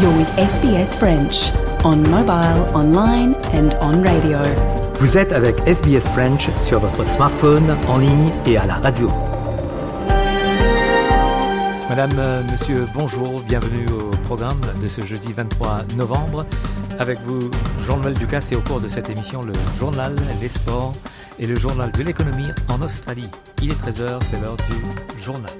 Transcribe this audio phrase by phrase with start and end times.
[0.00, 1.50] You're with SBS French
[1.84, 4.38] on mobile, online and on radio.
[5.00, 9.10] Vous êtes avec SBS French sur votre smartphone, en ligne et à la radio.
[11.88, 16.46] Madame, euh, Monsieur, bonjour, bienvenue au programme de ce jeudi 23 novembre.
[17.00, 17.50] Avec vous,
[17.84, 20.92] Jean-Noël Ducasse et au cours de cette émission, le journal Les Sports
[21.40, 23.30] et le journal de l'économie en Australie.
[23.62, 25.50] Il est 13h, c'est l'heure du journal.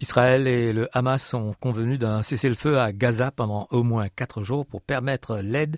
[0.00, 4.64] Israël et le Hamas sont convenus d'un cessez-le-feu à Gaza pendant au moins quatre jours
[4.64, 5.76] pour permettre l'aide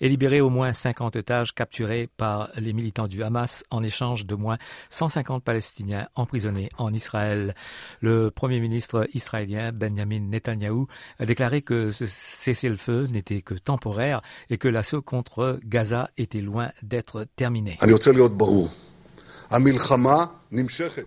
[0.00, 4.34] et libérer au moins 50 otages capturés par les militants du Hamas en échange de
[4.34, 4.58] moins
[4.90, 7.54] 150 Palestiniens emprisonnés en Israël.
[8.00, 10.86] Le premier ministre israélien Benjamin Netanyahu
[11.18, 14.20] a déclaré que ce cessez-le-feu n'était que temporaire
[14.50, 17.76] et que l'assaut contre Gaza était loin d'être terminé.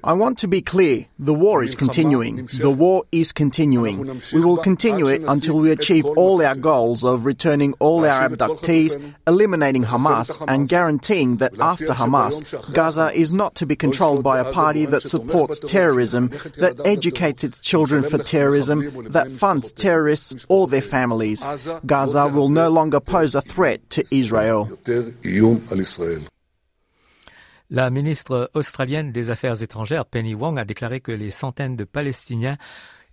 [0.03, 1.05] I want to be clear.
[1.19, 2.47] The war is continuing.
[2.59, 4.21] The war is continuing.
[4.33, 9.13] We will continue it until we achieve all our goals of returning all our abductees,
[9.27, 14.51] eliminating Hamas, and guaranteeing that after Hamas, Gaza is not to be controlled by a
[14.51, 20.81] party that supports terrorism, that educates its children for terrorism, that funds terrorists or their
[20.81, 21.45] families.
[21.85, 24.69] Gaza will no longer pose a threat to Israel.
[27.71, 32.57] La ministre australienne des Affaires étrangères, Penny Wong, a déclaré que les centaines de Palestiniens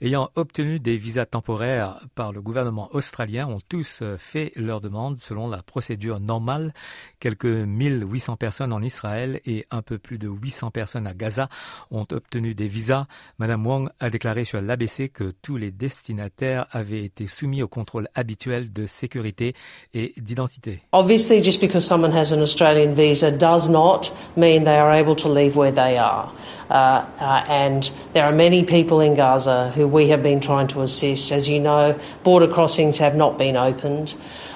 [0.02, 5.20] ayant obtenu des visas temporaires par le gouvernement australien ont tous euh, fait leur demande
[5.20, 6.72] selon la procédure normale.
[7.20, 11.48] Quelques 1800 personnes en Israël et un peu plus de 800 personnes à Gaza
[11.92, 13.06] ont obtenu des visas.
[13.38, 18.08] Madame Wong a déclaré sur l'ABC que tous les destinataires avaient été soumis au contrôle
[18.16, 19.54] habituel de sécurité
[19.94, 20.80] et d'identité.
[20.92, 25.28] Obviously, just because someone has an Australian visa does not mean they are able to
[25.32, 26.32] leave where they are.
[26.70, 30.82] Uh, uh, and there are many people in Gaza who we have been trying to
[30.82, 31.30] assist.
[31.30, 34.14] As you know, border crossings have not been opened.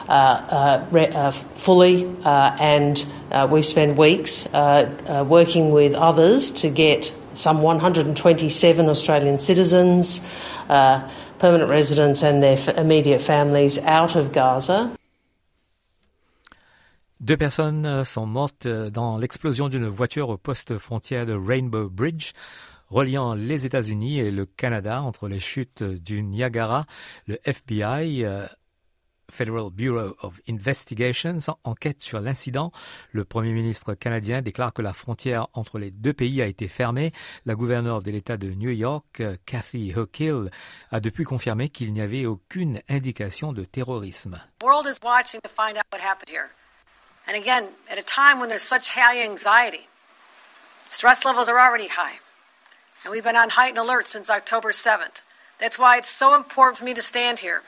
[0.08, 3.04] Uh, uh, uh, fully, uh, and
[3.50, 10.20] we've spent weeks working with others to get some 127 Australian citizens,
[10.68, 14.96] permanent residents, and their immediate families out of Gaza.
[17.20, 21.88] Deux personnes euh, sont mortes euh, dans l'explosion d'une voiture au poste frontière de Rainbow
[21.88, 22.32] Bridge,
[22.88, 26.86] reliant les États-Unis et le Canada entre les chutes du Niagara.
[27.26, 28.46] Le FBI euh,
[29.30, 32.72] Federal Bureau of Investigations enquête sur l'incident.
[33.12, 37.12] Le Premier ministre canadien déclare que la frontière entre les deux pays a été fermée.
[37.44, 40.50] La gouverneure de l'État de New York, Kathy Hochul,
[40.90, 44.40] a depuis confirmé qu'il n'y avait aucune indication de terrorisme.
[50.88, 52.20] A stress levels are already high.
[53.06, 55.22] And we've been on heightened alert since October 7th.
[55.60, 57.62] That's why it's so important for me to stand here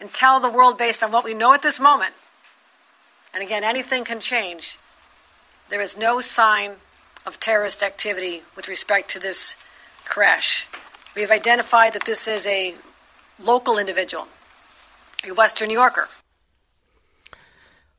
[0.00, 2.14] and tell the world based on what we know at this moment.
[3.34, 4.78] And again, anything can change.
[5.68, 6.76] There is no sign
[7.26, 9.54] of terrorist activity with respect to this
[10.06, 10.66] crash.
[11.14, 12.74] We have identified that this is a
[13.38, 14.28] local individual,
[15.28, 16.08] a Western New Yorker.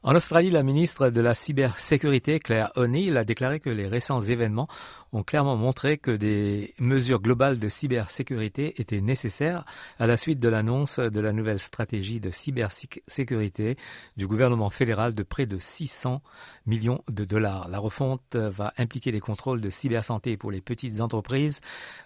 [0.08, 4.68] En Australie, la ministre de la cybersécurité, Claire O'Neill, a déclaré que les récents événements
[5.14, 9.66] ont clairement montré que des mesures globales de cybersécurité étaient nécessaires
[10.00, 13.78] à la suite de l'annonce de la nouvelle stratégie de cybersécurité
[14.18, 16.22] du gouvernement fédéral de près de 600
[16.66, 17.68] millions de dollars.
[17.70, 21.62] La refonte va impliquer des contrôles de cybersanté pour les petites entreprises,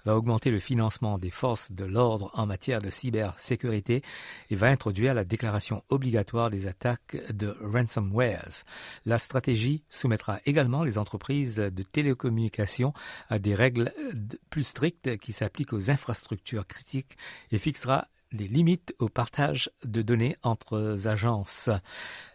[0.05, 4.03] va augmenter le financement des forces de l'ordre en matière de cybersécurité
[4.49, 8.63] et va introduire la déclaration obligatoire des attaques de ransomwares.
[9.05, 12.88] La stratégie soumettra également les entreprises de télécommunications
[13.29, 13.93] à des règles
[14.49, 17.17] plus strictes qui s'appliquent aux infrastructures critiques
[17.51, 21.69] et fixera des limites au partage de données entre agences.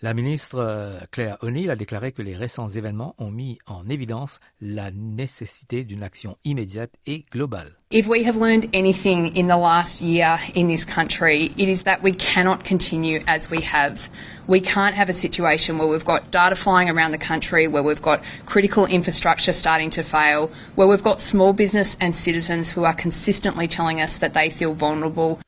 [0.03, 4.41] La ministre euh, Claire O'Neill a déclaré que les récents événements ont mis en évidence
[4.61, 7.77] la nécessité d'une action immédiate et globale.
[7.91, 11.99] If we have learned anything in the last year in this country, it is that
[12.03, 14.09] we cannot continue as we have.
[14.49, 18.03] We can't have a situation where we've got data flying around the country, where we've
[18.03, 22.95] got critical infrastructure starting to fail, where we've got small business and citizens who are
[22.95, 25.39] consistently telling us that they feel vulnerable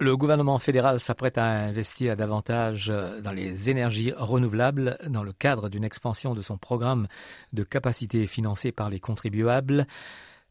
[0.00, 5.82] Le gouvernement fédéral s'apprête à investir davantage dans les énergies renouvelables dans le cadre d'une
[5.82, 7.08] expansion de son programme
[7.52, 9.88] de capacité financé par les contribuables.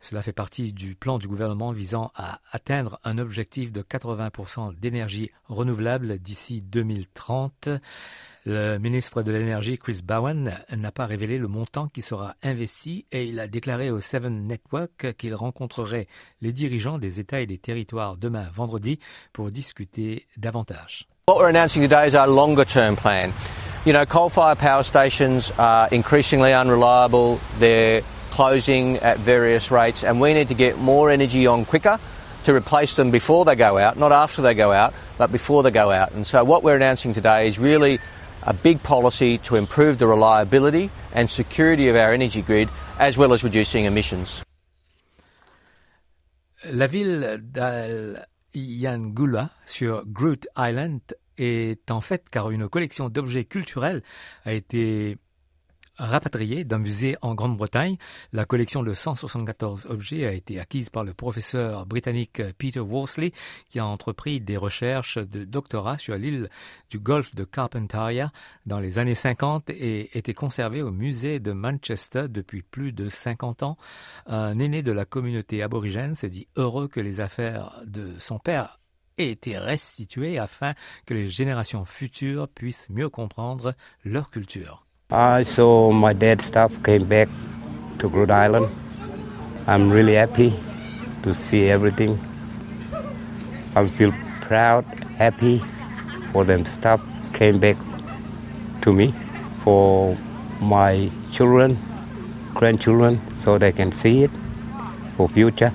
[0.01, 5.31] Cela fait partie du plan du gouvernement visant à atteindre un objectif de 80% d'énergie
[5.45, 7.69] renouvelable d'ici 2030.
[8.49, 13.25] Le ministre de l'Énergie, Chris Bowen, n'a pas révélé le montant qui sera investi et
[13.25, 16.07] il a déclaré au Seven Network qu'il rencontrerait
[16.41, 18.99] les dirigeants des États et des territoires demain vendredi
[19.33, 21.09] pour discuter davantage.
[21.27, 23.33] What we're announcing today is our longer term plan.
[23.85, 27.39] You know, coal-fired power stations are increasingly unreliable.
[27.59, 28.01] They're
[28.31, 31.99] closing at various rates and we need to get more energy on quicker
[32.45, 35.71] to replace them before they go out, not after they go out, but before they
[35.71, 36.13] go out.
[36.13, 37.99] And so what we're announcing today is really
[38.43, 42.69] a big policy to improve the reliability and security of our energy grid
[42.99, 44.43] as well as reducing emissions.
[46.71, 51.01] La ville d'Al Yangula sur Groot Island
[51.37, 54.01] est en fait car une collection d'objets culturels
[54.45, 55.17] a été
[55.97, 57.97] Rapatriée d'un musée en Grande-Bretagne,
[58.31, 63.31] la collection de 174 objets a été acquise par le professeur britannique Peter Worsley,
[63.67, 66.49] qui a entrepris des recherches de doctorat sur l'île
[66.91, 68.31] du golfe de Carpentaria
[68.67, 73.63] dans les années 50 et était conservée au musée de Manchester depuis plus de 50
[73.63, 73.77] ans.
[74.27, 78.79] Un aîné de la communauté aborigène s'est dit heureux que les affaires de son père
[79.17, 80.75] aient été restituées afin
[81.07, 83.73] que les générations futures puissent mieux comprendre
[84.03, 84.86] leur culture.
[85.09, 87.29] I saw my dad's stuff came back
[87.99, 88.67] to Rhode Island.
[89.65, 90.53] I'm really happy
[91.23, 92.19] to see everything.
[93.73, 94.11] I feel
[94.41, 94.83] proud,
[95.15, 95.61] happy
[96.33, 96.99] for them stuff
[97.31, 97.77] came back
[98.81, 99.13] to me
[99.63, 100.17] for
[100.59, 101.77] my children,
[102.53, 104.31] grandchildren, so they can see it
[105.15, 105.71] for future.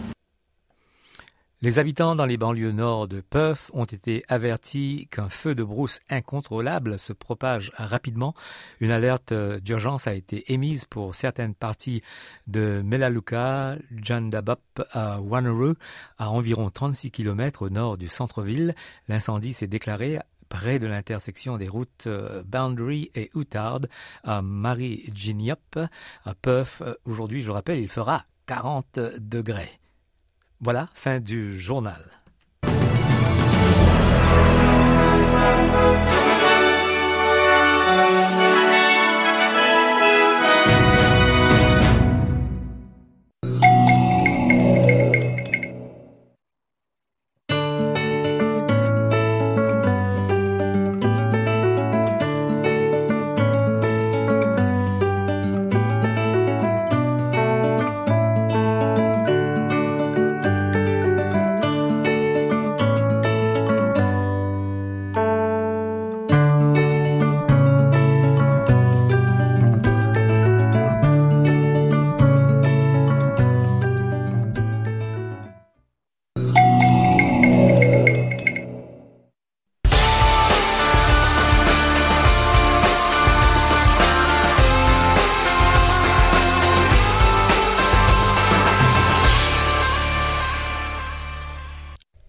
[1.62, 6.00] Les habitants dans les banlieues nord de Perth ont été avertis qu'un feu de brousse
[6.10, 8.34] incontrôlable se propage rapidement.
[8.80, 12.02] Une alerte d'urgence a été émise pour certaines parties
[12.48, 14.58] de Melaleuca, Jandabop
[14.90, 15.74] à Wanneroo,
[16.18, 18.74] à environ 36 km au nord du centre-ville.
[19.06, 20.18] L'incendie s'est déclaré
[20.48, 23.82] près de l'intersection des routes euh, Boundary et Outard
[24.24, 25.78] à Mariginiop,
[26.24, 26.82] à Perth.
[27.04, 29.78] Aujourd'hui, je rappelle, il fera 40 degrés.
[30.64, 32.04] Voilà, fin du journal.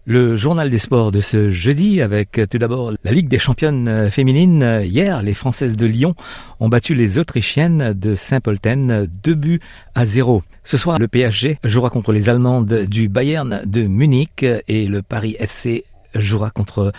[0.06, 4.82] Le journal des sports de ce jeudi avec tout d'abord la Ligue des championnes féminines.
[4.84, 6.14] Hier, les Françaises de Lyon
[6.60, 9.60] ont battu les Autrichiennes de Saint-Polten 2 buts
[9.94, 10.42] à 0.
[10.62, 15.36] Ce soir, le PSG jouera contre les Allemandes du Bayern de Munich et le Paris
[15.38, 15.84] FC
[16.14, 16.92] jouera contre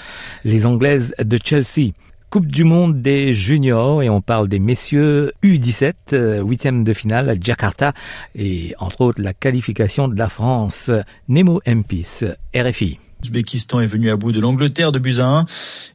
[0.43, 1.91] les Anglaises de Chelsea.
[2.35, 7.29] Coupe du Monde des juniors et on parle des messieurs U17, euh, huitième de finale
[7.29, 7.93] à Jakarta
[8.35, 10.91] et entre autres la qualification de la France.
[11.29, 12.99] Nemo Mpis, RFI.
[13.25, 15.45] L'Ouzbékistan est venu à bout de l'Angleterre de buts à 1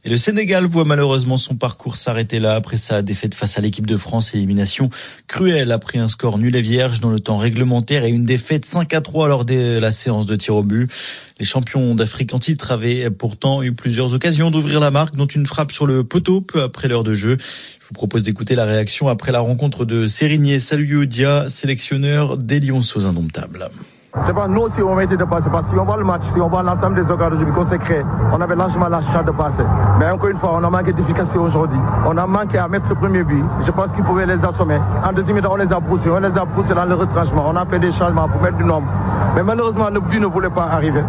[0.03, 3.87] et le Sénégal voit malheureusement son parcours s'arrêter là après sa défaite face à l'équipe
[3.87, 4.89] de France élimination
[5.29, 8.93] cruelle après un score nul et vierge dans le temps réglementaire et une défaite 5
[8.93, 10.91] à 3 lors de la séance de tir au but.
[11.39, 15.47] Les champions d'Afrique en titre avaient pourtant eu plusieurs occasions d'ouvrir la marque dont une
[15.47, 17.37] frappe sur le poteau peu après l'heure de jeu.
[17.39, 22.81] Je vous propose d'écouter la réaction après la rencontre de Sérigné Saluyodia, sélectionneur des Lions
[22.93, 23.69] aux Indomptables.
[24.13, 26.23] Je pense nous aussi on va de passer parce que si on voit le match,
[26.33, 28.03] si on voit l'ensemble des occasions qu'on s'est créé,
[28.33, 29.63] on avait largement la chance de passer.
[29.99, 31.79] Mais encore une fois, on a manqué d'efficacité aujourd'hui.
[32.05, 33.43] On a manqué à mettre ce premier but.
[33.65, 34.79] Je pense qu'il pouvait les assommer.
[35.05, 37.45] En deuxième minute, on les a poussés, on les a poussés dans le retranchement.
[37.47, 38.87] On a fait des changements pour mettre du nombre.
[39.33, 41.03] Mais malheureusement, le but ne voulait pas arriver.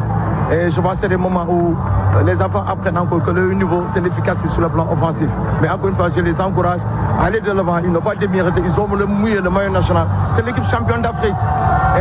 [0.52, 1.74] Et je pense que c'est des moments où
[2.26, 5.28] les enfants apprennent encore que le niveau, c'est l'efficacité sur le plan offensif.
[5.62, 6.80] Mais encore une fois, je les encourage
[7.18, 7.78] à aller de l'avant.
[7.78, 8.60] Ils n'ont pas démérité.
[8.62, 10.06] Ils ont le mouillé, le maillot national.
[10.36, 11.34] C'est l'équipe championne d'Afrique.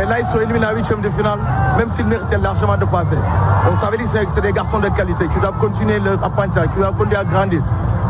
[0.00, 1.38] Et là, ils sont éliminés à huitième de finale,
[1.78, 3.16] même s'ils méritaient largement de passer.
[3.64, 6.68] Donc ça veut dire que c'est des garçons de qualité qui doivent continuer leur apprentissage,
[6.74, 7.62] qui doivent continuer à grandir.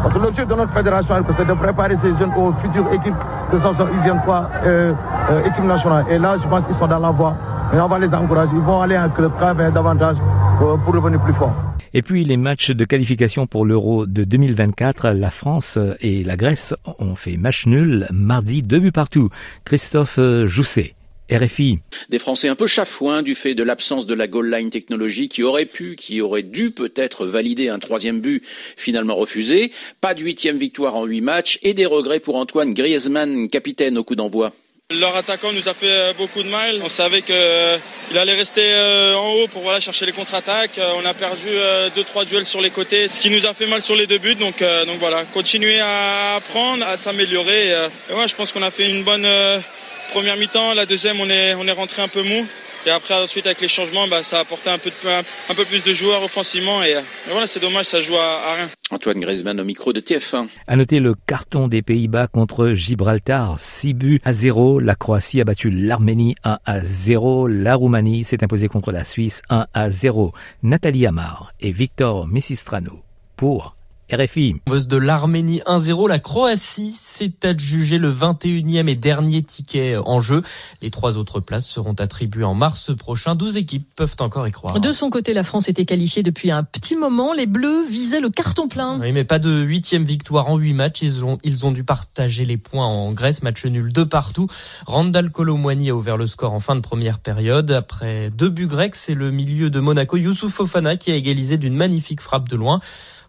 [0.03, 3.15] Parce que l'objectif de notre fédération, c'est de préparer ces jeunes aux futures équipes
[3.53, 4.93] de Samson U23, euh,
[5.31, 6.05] euh, équipe nationale.
[6.11, 7.35] Et là, je pense qu'ils sont dans la voie.
[7.75, 8.53] Et on va les encourager.
[8.55, 10.17] Ils vont aller un club travailler davantage
[10.59, 11.55] pour revenir plus fort.
[11.95, 16.75] Et puis les matchs de qualification pour l'Euro de 2024, la France et la Grèce
[16.99, 19.31] ont fait match nul mardi, deux buts partout.
[19.65, 20.95] Christophe Jousset.
[21.31, 21.79] RFI.
[22.11, 25.43] Des Français un peu chafouins du fait de l'absence de la goal line technologie qui
[25.43, 28.43] aurait pu, qui aurait dû peut-être valider un troisième but
[28.77, 29.71] finalement refusé.
[30.03, 34.05] Pas de huitième victoire en huit matchs et des regrets pour Antoine Griezmann, capitaine au
[34.05, 34.53] coup d'envoi.
[34.91, 36.81] Leur attaquant nous a fait euh, beaucoup de mal.
[36.83, 37.79] On savait qu'il euh,
[38.15, 40.79] allait rester euh, en haut pour voilà, chercher les contre-attaques.
[41.03, 41.49] On a perdu
[41.95, 44.19] deux trois duels sur les côtés, ce qui nous a fait mal sur les deux
[44.19, 44.35] buts.
[44.35, 47.71] Donc, donc voilà, continuer à apprendre, à s'améliorer.
[47.71, 49.27] Et, je pense qu'on a fait une bonne
[50.11, 50.75] première mi-temps.
[50.75, 52.47] La deuxième, on est, on est rentré un peu mou.
[52.85, 55.85] Et après, ensuite, avec les changements, bah, ça a apporté un peu, un, peu plus
[55.85, 56.83] de joueurs offensivement.
[56.83, 56.97] Et,
[57.29, 58.69] voilà, c'est dommage, ça joue à, rien.
[58.91, 60.49] Antoine Griezmann au micro de TF1.
[60.67, 63.55] À noter le carton des Pays-Bas contre Gibraltar.
[63.59, 64.81] 6 buts à 0.
[64.81, 67.47] La Croatie a battu l'Arménie 1 à 0.
[67.47, 70.33] La Roumanie s'est imposée contre la Suisse 1 à 0.
[70.63, 73.03] Nathalie Amar et Victor Messistrano
[73.37, 73.77] pour
[74.13, 74.57] RFI.
[74.67, 80.43] De l'Arménie 1-0, la Croatie s'est adjugée le 21e et dernier ticket en jeu.
[80.83, 83.35] Les trois autres places seront attribuées en mars prochain.
[83.35, 84.79] 12 équipes peuvent encore y croire.
[84.79, 87.33] De son côté, la France était qualifiée depuis un petit moment.
[87.33, 88.99] Les Bleus visaient le carton plein.
[89.01, 91.03] Oui, mais pas de huitième victoire en huit matchs.
[91.03, 93.43] Ils ont, ils ont dû partager les points en Grèce.
[93.43, 94.47] Match nul de partout.
[94.87, 97.71] Randall Colomwani a ouvert le score en fin de première période.
[97.71, 101.75] Après deux buts grecs, c'est le milieu de Monaco, Youssouf Fofana, qui a égalisé d'une
[101.75, 102.81] magnifique frappe de loin.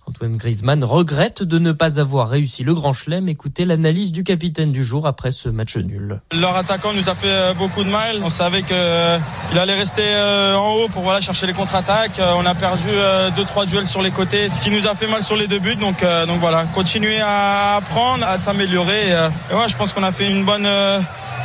[0.06, 3.30] Antoine Griezmann regrette de ne pas avoir réussi le grand chelem.
[3.30, 6.20] Écoutez l'analyse du capitaine du jour après ce match nul.
[6.34, 8.18] Leur attaquant nous a fait euh, beaucoup de mal.
[8.24, 9.18] On savait qu'il euh,
[9.56, 12.20] allait rester euh, en haut pour voilà, chercher les contre-attaques.
[12.20, 12.90] On a perdu
[13.36, 15.60] deux trois duels sur les côtés, ce qui nous a fait mal sur les deux
[15.60, 15.76] buts.
[15.76, 19.10] Donc, donc voilà, continuer à apprendre, à s'améliorer.
[19.52, 20.68] Et ouais, je pense qu'on a fait une bonne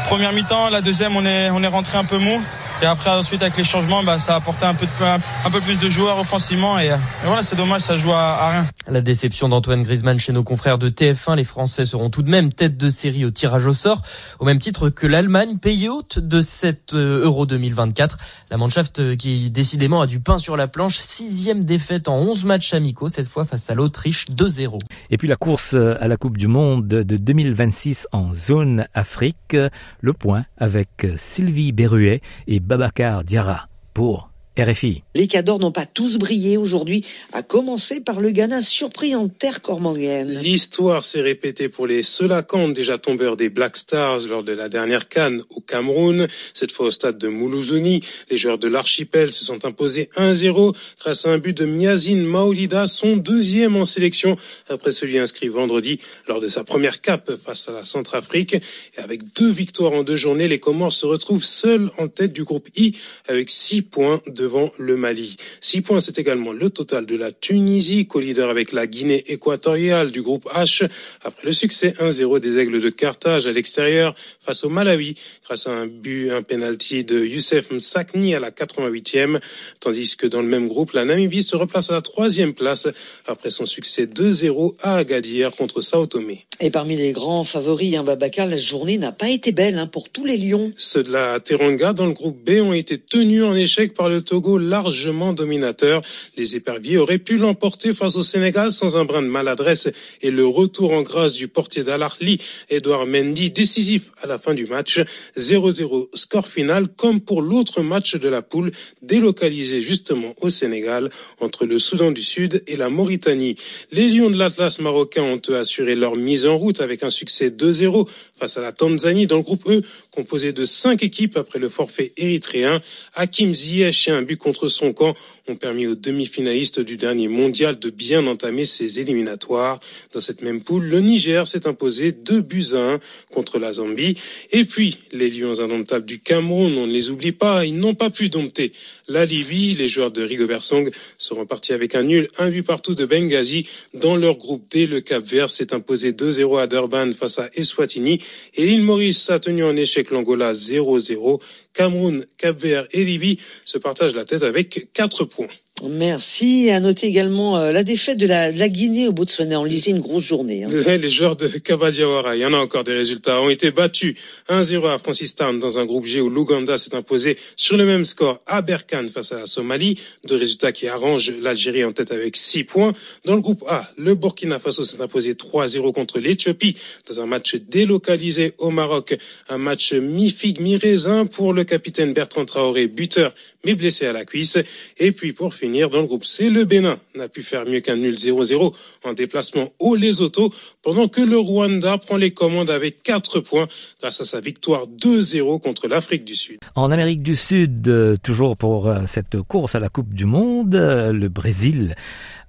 [0.08, 0.70] première mi-temps.
[0.70, 2.40] La deuxième, on est, on est rentré un peu mou.
[2.80, 5.80] Et après, ensuite, avec les changements, bah, ça a apporté un peu, un peu plus
[5.80, 6.78] de joueurs offensivement.
[6.78, 6.90] Et,
[7.24, 8.66] voilà, c'est dommage, ça joue à, rien.
[8.86, 11.34] La déception d'Antoine Griezmann chez nos confrères de TF1.
[11.34, 14.02] Les Français seront tout de même tête de série au tirage au sort,
[14.38, 18.16] au même titre que l'Allemagne, pays hôte de cette euh, Euro 2024.
[18.52, 20.98] La Mannschaft euh, qui décidément a du pain sur la planche.
[20.98, 24.78] Sixième défaite en 11 matchs amicaux, cette fois face à l'Autriche 2-0.
[25.10, 29.56] Et puis la course à la Coupe du Monde de 2026 en zone Afrique.
[30.00, 34.27] Le point avec Sylvie Berruet et Babacar Diarra pour
[34.58, 35.02] RFI.
[35.14, 39.62] Les Cadors n'ont pas tous brillé aujourd'hui, à commencer par le Ghana surpris en terre
[39.62, 40.40] cormorienne.
[40.40, 45.08] L'histoire s'est répétée pour les Selacan, déjà tombeurs des Black Stars lors de la dernière
[45.08, 46.26] canne au Cameroun.
[46.54, 51.26] Cette fois au stade de Moulouzoni, les joueurs de l'archipel se sont imposés 1-0 grâce
[51.26, 54.36] à un but de Miazine Maolida, son deuxième en sélection
[54.68, 58.54] après celui inscrit vendredi lors de sa première cape face à la Centrafrique.
[58.54, 62.44] Et avec deux victoires en deux journées, les Comores se retrouvent seuls en tête du
[62.44, 62.96] groupe I
[63.28, 65.36] avec six points de devant le Mali.
[65.60, 70.22] Six points, c'est également le total de la Tunisie, co-leader avec la Guinée équatoriale du
[70.22, 70.88] groupe H,
[71.22, 75.72] après le succès 1-0 des Aigles de Carthage à l'extérieur face au Malawi, grâce à
[75.72, 79.38] un but, un penalty de Youssef Msakni à la 88e,
[79.80, 82.88] tandis que dans le même groupe, la Namibie se replace à la troisième place
[83.26, 86.46] après son succès 2-0 à Agadir contre Sao Tomé.
[86.60, 90.08] Et parmi les grands favoris, hein, Babacar, la journée n'a pas été belle hein, pour
[90.08, 90.72] tous les Lions.
[90.76, 94.22] Ceux de la Teranga dans le groupe B ont été tenus en échec par le
[94.46, 96.00] Largement dominateur.
[96.36, 99.88] Les éperviers auraient pu l'emporter face au Sénégal sans un brin de maladresse
[100.22, 102.40] et le retour en grâce du portier d'Alarli,
[102.70, 105.00] Edouard Mendy, décisif à la fin du match.
[105.36, 108.70] 0-0 score final comme pour l'autre match de la poule
[109.02, 113.56] délocalisé justement au Sénégal entre le Soudan du Sud et la Mauritanie.
[113.90, 117.48] Les Lions de l'Atlas marocain ont eux assuré leur mise en route avec un succès
[117.50, 121.68] 2-0 face à la Tanzanie dans le groupe E composé de cinq équipes après le
[121.68, 122.80] forfait érythréen.
[123.14, 125.14] Hakim Ziyech et un but contre son camp
[125.48, 129.80] ont permis aux demi-finalistes du dernier mondial de bien entamer ses éliminatoires.
[130.12, 133.00] Dans cette même poule, le Niger s'est imposé deux buts à un
[133.32, 134.16] contre la Zambie.
[134.52, 138.10] Et puis, les Lions indomptables du Cameroun, on ne les oublie pas, ils n'ont pas
[138.10, 138.72] pu dompter
[139.08, 139.74] la Libye.
[139.74, 143.66] Les joueurs de Rigobert Song seront partis avec un nul, un but partout de Benghazi.
[143.94, 148.20] Dans leur groupe D, le Cap Vert s'est imposé 2-0 à Durban face à Eswatini
[148.54, 151.40] et l'île Maurice a tenu en échec l'Angola 0-0.
[151.72, 155.46] Cameroun, Cap Vert et Libye se partagent la tête avec 4 points.
[155.86, 156.70] Merci.
[156.70, 159.60] À noter également euh, la défaite de la, de la, Guinée au Botswana.
[159.60, 160.64] On lisait une grosse journée.
[160.64, 160.68] Hein.
[160.70, 164.14] Les, joueurs de Kabadiawara, il y en a encore des résultats, ont été battus
[164.48, 168.40] 1-0 à Francistown dans un groupe G où l'Ouganda s'est imposé sur le même score
[168.46, 169.98] à Berkane face à la Somalie.
[170.26, 172.92] Deux résultats qui arrangent l'Algérie en tête avec 6 points.
[173.24, 176.76] Dans le groupe A, le Burkina Faso s'est imposé 3-0 contre l'Éthiopie
[177.08, 179.16] dans un match délocalisé au Maroc.
[179.48, 183.32] Un match mi-figue, mi-raisin pour le capitaine Bertrand Traoré, buteur
[183.74, 184.58] blessé à la cuisse.
[184.98, 187.96] Et puis pour finir, dans le groupe C, le Bénin n'a pu faire mieux qu'un
[187.96, 193.40] nul 0-0 en déplacement au Lesotho, pendant que le Rwanda prend les commandes avec 4
[193.40, 193.66] points
[194.00, 196.58] grâce à sa victoire 2-0 contre l'Afrique du Sud.
[196.74, 200.74] En Amérique du Sud, euh, toujours pour euh, cette course à la Coupe du Monde,
[200.74, 201.94] euh, le Brésil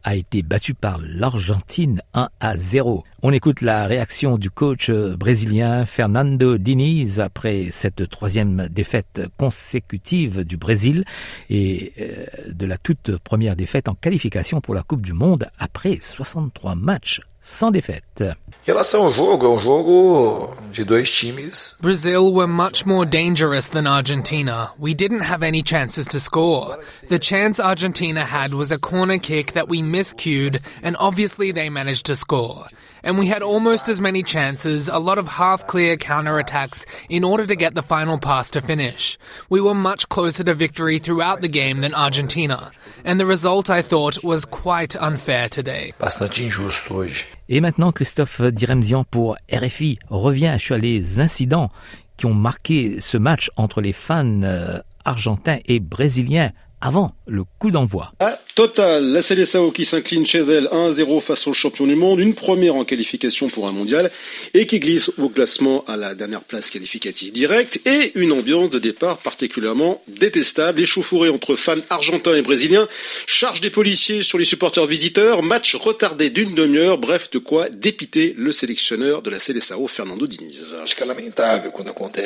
[0.03, 3.03] a été battu par l'Argentine 1 à 0.
[3.21, 10.57] On écoute la réaction du coach brésilien Fernando Diniz après cette troisième défaite consécutive du
[10.57, 11.03] Brésil
[11.49, 15.97] et euh, de la toute première défaite en qualification pour la Coupe du Monde après
[16.01, 18.03] 63 matchs sans défaite.
[18.21, 21.75] Em relação ao jogo, é um jogo de dois times.
[21.81, 24.71] Brazil were much more dangerous than Argentina.
[24.77, 26.77] We didn't have any chances to score.
[27.09, 32.05] The chance Argentina had was a corner kick that we miscued, and obviously they managed
[32.07, 32.67] to score.
[33.03, 37.45] And we had almost as many chances, a lot of half clear counterattacks in order
[37.45, 39.17] to get the final pass to finish.
[39.49, 42.71] We were much closer to victory throughout the game than Argentina,
[43.05, 45.93] and the result I thought was quite unfair today.
[45.99, 47.25] Bastante injusto hoje.
[47.47, 51.71] Et maintenant, Christophe Diremzian pour RFI revient sur les incidents
[52.17, 57.71] qui ont marqué ce match entre les fans euh, argentins et brésiliens avant le coup
[57.71, 58.13] d'envoi.
[58.55, 62.75] Total, la Célessao qui s'incline chez elle 1-0 face au champion du monde, une première
[62.75, 64.11] en qualification pour un mondial
[64.53, 68.77] et qui glisse au classement à la dernière place qualificative directe et une ambiance de
[68.77, 72.89] départ particulièrement détestable, échauffourée entre fans argentins et brésiliens,
[73.27, 78.35] charge des policiers sur les supporters visiteurs, match retardé d'une demi-heure, bref de quoi dépiter
[78.37, 80.75] le sélectionneur de la Célessao, Fernando Diniz.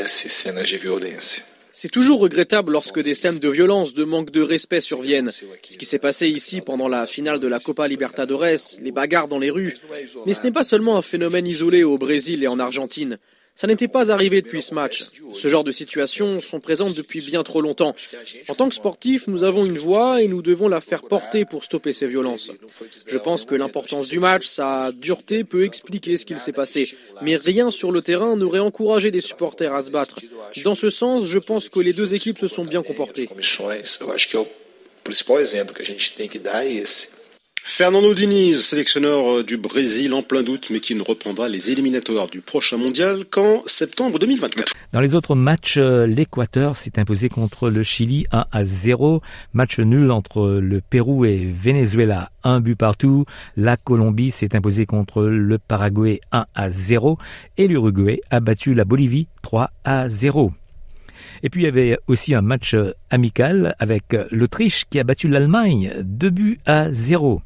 [0.08, 0.50] C'est
[1.92, 5.32] toujours regrettable lorsque des scènes de violence, de manque de respect surviennent.
[5.68, 9.40] Ce qui s'est passé ici pendant la finale de la Copa Libertadores, les bagarres dans
[9.40, 9.76] les rues.
[10.26, 13.18] Mais ce n'est pas seulement un phénomène isolé au Brésil et en Argentine.
[13.56, 15.04] Ça n'était pas arrivé depuis ce match.
[15.34, 17.96] Ce genre de situations sont présentes depuis bien trop longtemps.
[18.48, 21.64] En tant que sportif, nous avons une voix et nous devons la faire porter pour
[21.64, 22.50] stopper ces violences.
[23.06, 26.96] Je pense que l'importance du match, sa dureté peut expliquer ce qu'il s'est passé.
[27.22, 30.16] Mais rien sur le terrain n'aurait encouragé des supporters à se battre.
[30.64, 33.30] Dans ce sens, je pense que les deux équipes se sont bien comportées.
[37.66, 42.42] Fernando Diniz, sélectionneur du Brésil en plein doute, mais qui ne reprendra les éliminatoires du
[42.42, 44.74] prochain mondial qu'en septembre 2024.
[44.92, 49.22] Dans les autres matchs, l'Équateur s'est imposé contre le Chili 1 à 0.
[49.54, 53.24] Match nul entre le Pérou et Venezuela, un but partout.
[53.56, 57.18] La Colombie s'est imposée contre le Paraguay 1 à 0.
[57.58, 60.52] Et l'Uruguay a battu la Bolivie 3 à 0.
[61.42, 62.76] Et puis il y avait aussi un match
[63.10, 67.42] amical avec l'Autriche qui a battu l'Allemagne 2 buts à 0.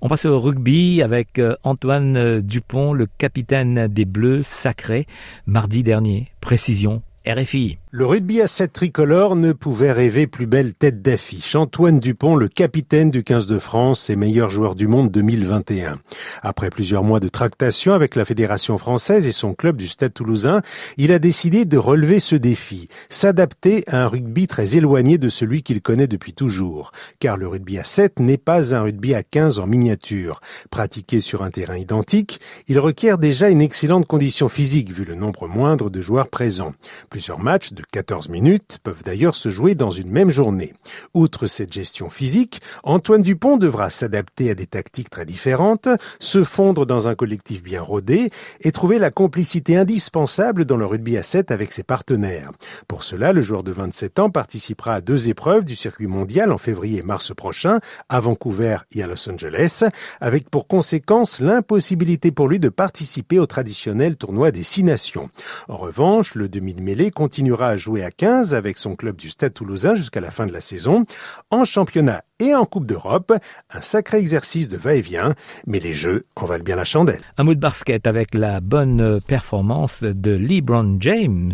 [0.00, 5.06] On passe au rugby avec Antoine Dupont, le capitaine des Bleus sacrés,
[5.46, 6.28] mardi dernier.
[6.40, 7.78] Précision, RFI.
[7.90, 11.54] Le rugby à 7 tricolore ne pouvait rêver plus belle tête d'affiche.
[11.54, 15.98] Antoine Dupont, le capitaine du 15 de France et meilleur joueur du monde 2021.
[16.42, 20.60] Après plusieurs mois de tractation avec la Fédération française et son club du Stade toulousain,
[20.98, 25.62] il a décidé de relever ce défi, s'adapter à un rugby très éloigné de celui
[25.62, 26.92] qu'il connaît depuis toujours.
[27.20, 30.40] Car le rugby à 7 n'est pas un rugby à 15 en miniature.
[30.68, 35.48] Pratiqué sur un terrain identique, il requiert déjà une excellente condition physique vu le nombre
[35.48, 36.74] moindre de joueurs présents.
[37.08, 40.74] Plusieurs matchs de 14 minutes peuvent d'ailleurs se jouer dans une même journée.
[41.14, 45.88] Outre cette gestion physique, Antoine Dupont devra s'adapter à des tactiques très différentes,
[46.18, 48.30] se fondre dans un collectif bien rodé
[48.62, 52.50] et trouver la complicité indispensable dans le rugby à 7 avec ses partenaires.
[52.88, 56.58] Pour cela, le joueur de 27 ans participera à deux épreuves du circuit mondial en
[56.58, 59.84] février et mars prochain à Vancouver et à Los Angeles,
[60.20, 65.30] avec pour conséquence l'impossibilité pour lui de participer au traditionnel tournoi des six nations.
[65.68, 69.28] En revanche, le demi de mêlée continuera à jouer à 15 avec son club du
[69.28, 71.04] Stade toulousain jusqu'à la fin de la saison.
[71.50, 73.32] En championnat et en Coupe d'Europe,
[73.70, 75.34] un sacré exercice de va-et-vient,
[75.66, 77.22] mais les jeux en valent bien la chandelle.
[77.36, 81.52] Un mot de basket avec la bonne performance de LeBron James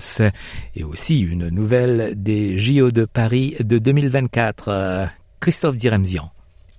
[0.75, 5.09] et aussi une nouvelle des JO de Paris de 2024.
[5.41, 6.34] Christophe Diremzian.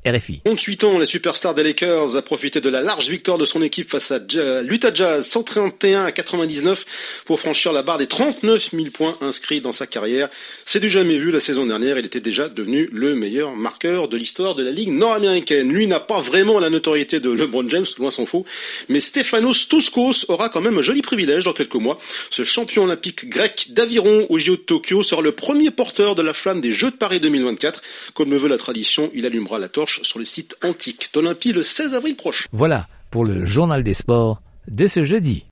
[0.06, 0.42] RFI.
[0.46, 3.90] 28 ans, la superstar des Lakers a profité de la large victoire de son équipe
[3.90, 4.20] face à
[4.62, 6.86] l'Utah Jazz 131 à 99
[7.26, 10.30] pour franchir la barre des 39 000 points inscrits dans sa carrière.
[10.64, 11.98] C'est du jamais vu la saison dernière.
[11.98, 15.72] Il était déjà devenu le meilleur marqueur de l'histoire de la Ligue nord-américaine.
[15.72, 18.46] Lui n'a pas vraiment la notoriété de LeBron James, loin s'en faut.
[18.90, 21.98] Mais Stefanos Touskos aura quand même un joli privilège dans quelques mois.
[22.30, 26.34] Ce champion olympique grec d'aviron au JO de Tokyo sera le premier porteur de la
[26.34, 27.82] flamme des Jeux de Paris 2024.
[28.14, 31.64] Comme le veut la tradition, il allumera la torche sur le site antique d'Olympie le
[31.64, 32.48] 16 avril prochain.
[32.52, 35.46] Voilà pour le journal des sports de ce jeudi.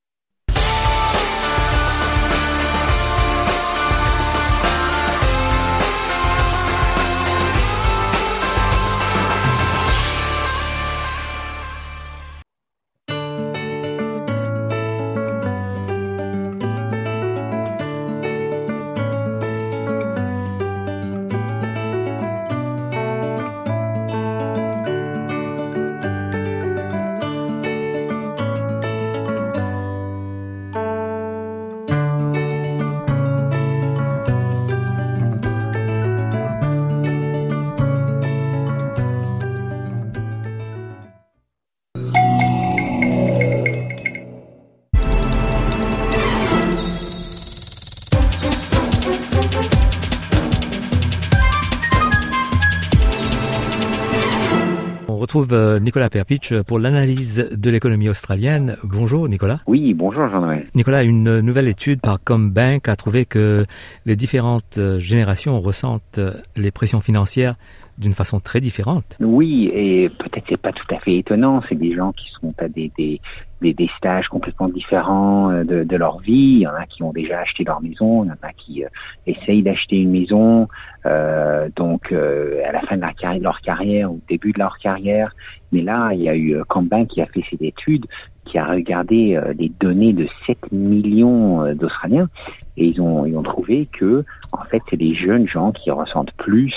[55.93, 58.77] Nicolas Perpich pour l'analyse de l'économie australienne.
[58.83, 59.59] Bonjour Nicolas.
[59.67, 60.65] Oui, bonjour Jean-Noël.
[60.73, 63.67] Nicolas, une nouvelle étude par Combank a trouvé que
[64.07, 67.57] les différentes euh, générations ressentent euh, les pressions financières
[67.97, 69.17] d'une façon très différente.
[69.19, 71.61] Oui, et peut-être c'est pas tout à fait étonnant.
[71.69, 73.19] C'est des gens qui sont à des, des,
[73.61, 76.57] des, stages complètement différents de, de, leur vie.
[76.57, 78.83] Il y en a qui ont déjà acheté leur maison, il y en a qui
[79.27, 80.67] essayent d'acheter une maison.
[81.05, 85.35] Euh, donc à la fin de leur carrière, leur carrière, au début de leur carrière.
[85.71, 88.05] Mais là, il y a eu Camban qui a fait cette étude,
[88.45, 92.29] qui a regardé les données de 7 millions d'Australiens,
[92.77, 96.33] et ils ont ils ont trouvé que en fait c'est les jeunes gens qui ressentent
[96.37, 96.73] plus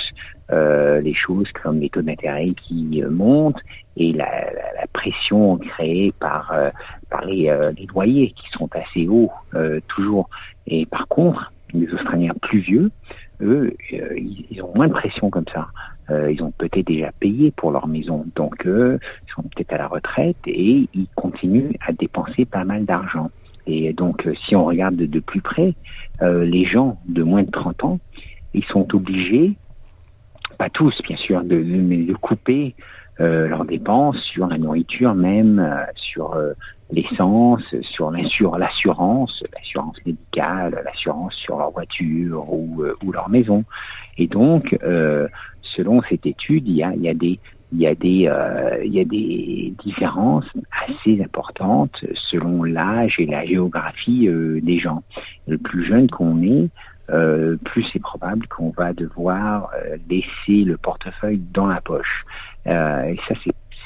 [0.53, 3.61] euh, les choses comme les taux d'intérêt qui euh, montent
[3.97, 4.31] et la,
[4.93, 6.71] pression créée par euh,
[7.11, 9.31] par les, les, loyers qui sont assez hauts
[9.89, 10.29] toujours.
[10.67, 12.91] Et par contre, les Australiens plus vieux,
[13.41, 15.69] eux, ils, ont moins de pression comme ça.
[16.29, 19.87] ils ont peut-être déjà payé pour leur maison, donc eux, ils sont peut-être à la
[19.87, 23.31] retraite et ils continuent à dépenser pas mal d'argent.
[23.67, 25.75] Et donc, si on regarde de, de plus près,
[26.23, 27.99] les gens de moins de 30 ans,
[28.55, 29.57] ils sont obligés
[30.57, 32.75] pas tous bien sûr, de, de, de couper
[33.19, 36.53] euh, leurs dépenses sur la nourriture même, euh, sur euh,
[36.91, 43.65] l'essence, sur l'assurance, l'assurance médicale, l'assurance sur leur voiture ou, ou leur maison.
[44.19, 44.79] Et donc,
[45.75, 47.41] selon cette étude, il y a, y a des
[47.73, 48.31] il y a des
[48.85, 50.47] il y a des différences
[50.87, 54.29] assez importantes selon l'âge et la géographie
[54.63, 55.03] des gens.
[55.49, 56.69] Le plus jeune qu'on est,
[57.11, 62.25] euh, plus c'est probable qu'on va devoir euh, laisser le portefeuille dans la poche.
[62.67, 63.35] Euh, et ça,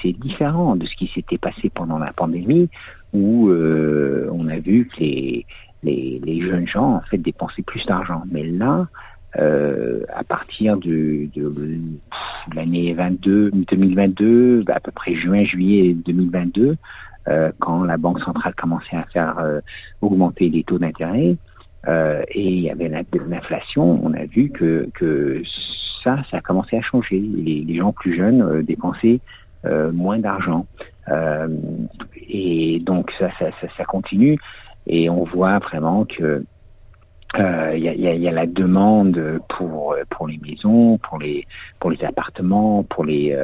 [0.00, 2.70] c'est différent de ce qui s'était passé pendant la pandémie,
[3.12, 5.46] où on a vu que les,
[5.82, 8.22] les, les, jeunes gens en fait dépensaient plus d'argent.
[8.30, 8.86] Mais là,
[9.34, 11.52] à partir de, de,
[12.54, 16.78] l'année 22, 2022, à peu près juin, juillet 2022,
[17.58, 19.60] quand la Banque centrale commençait à faire
[20.00, 21.36] augmenter les taux d'intérêt,
[21.88, 25.42] euh, et il y avait l'inflation, on a vu que, que
[26.04, 27.18] ça, ça a commencé à changer.
[27.18, 29.20] Les, les gens plus jeunes euh, dépensaient
[29.64, 30.66] euh, moins d'argent.
[32.28, 34.38] Et donc ça, ça, ça, ça, continue.
[34.86, 36.44] Et on voit vraiment que
[37.36, 41.46] il y, a, y, a, la demande pour pour les maisons, pour les
[41.80, 43.36] pour les appartements, pour les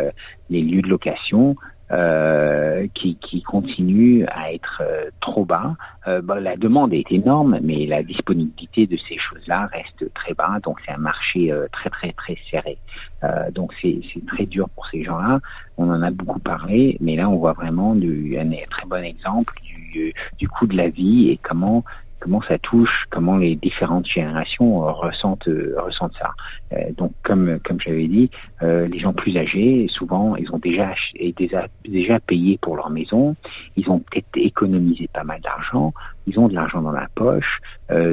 [0.49, 1.57] les lieux de location
[1.93, 5.77] euh, qui, qui continue à être euh, trop bas.
[6.09, 10.59] Euh, bah, la demande est énorme, mais la disponibilité de ces choses-là reste très bas,
[10.65, 12.79] donc c'est un marché euh, très très très serré.
[13.25, 15.41] Euh, donc c'est très dur pour ces gens-là.
[15.79, 19.55] On en a beaucoup parlé, mais là on voit vraiment du, un très bon exemple
[19.93, 21.85] du, du coût de la vie et comment
[22.21, 26.31] comment ça touche, comment les différentes générations euh, ressentent euh, ressentent ça.
[26.73, 28.31] Euh, donc comme comme j'avais dit,
[28.63, 30.95] les gens plus âgés, souvent ils ont déjà
[31.37, 33.37] déjà déjà payé pour leur maison,
[33.77, 35.93] ils ont peut-être économisé pas mal d'argent,
[36.27, 37.61] ils ont de l'argent dans la poche,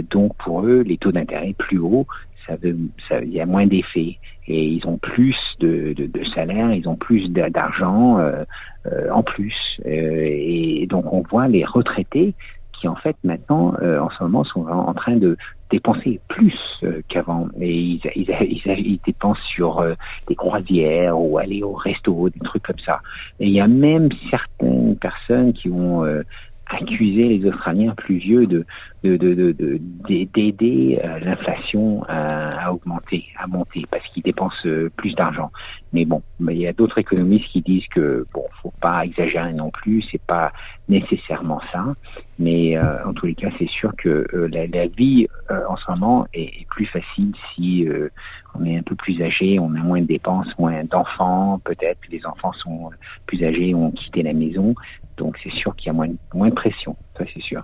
[0.10, 2.06] donc pour eux les taux d'intérêt plus hauts,
[2.48, 4.18] ça veut ça il y a moins d'effets.
[4.46, 8.20] Et ils ont plus de, de, de salaire, ils ont plus d'argent
[9.12, 9.56] en plus.
[9.86, 12.34] Et donc on voit les retraités
[12.84, 15.38] qui en fait maintenant, euh, en ce moment, sont en train de
[15.72, 17.48] dépenser plus euh, qu'avant.
[17.62, 19.94] Et ils, dépensent sur euh,
[20.28, 23.00] des croisières ou aller au resto, des trucs comme ça.
[23.40, 26.04] Et il y a même certaines personnes qui ont
[26.66, 28.66] accuser les Australiens plus vieux de
[29.04, 35.52] d'aider euh, l'inflation à, augmenter, à monter, parce qu'ils dépensent euh, plus d'argent.
[35.92, 39.70] Mais bon, il y a d'autres économistes qui disent que bon, faut pas exagérer non
[39.72, 40.54] plus, c'est pas
[40.88, 41.86] nécessairement ça.
[42.40, 46.62] Mais euh, en tous les cas, c'est sûr que la, vie en ce moment est,
[46.62, 47.86] est plus facile si
[48.56, 52.26] on est un peu plus âgé, on a moins de dépenses, moins d'enfants, peut-être, les
[52.26, 52.90] enfants sont
[53.26, 54.76] plus âgés, ont quitté la maison.
[55.18, 57.64] Donc c'est sûr qu'il y a moins, moins de pression, ça c'est sûr.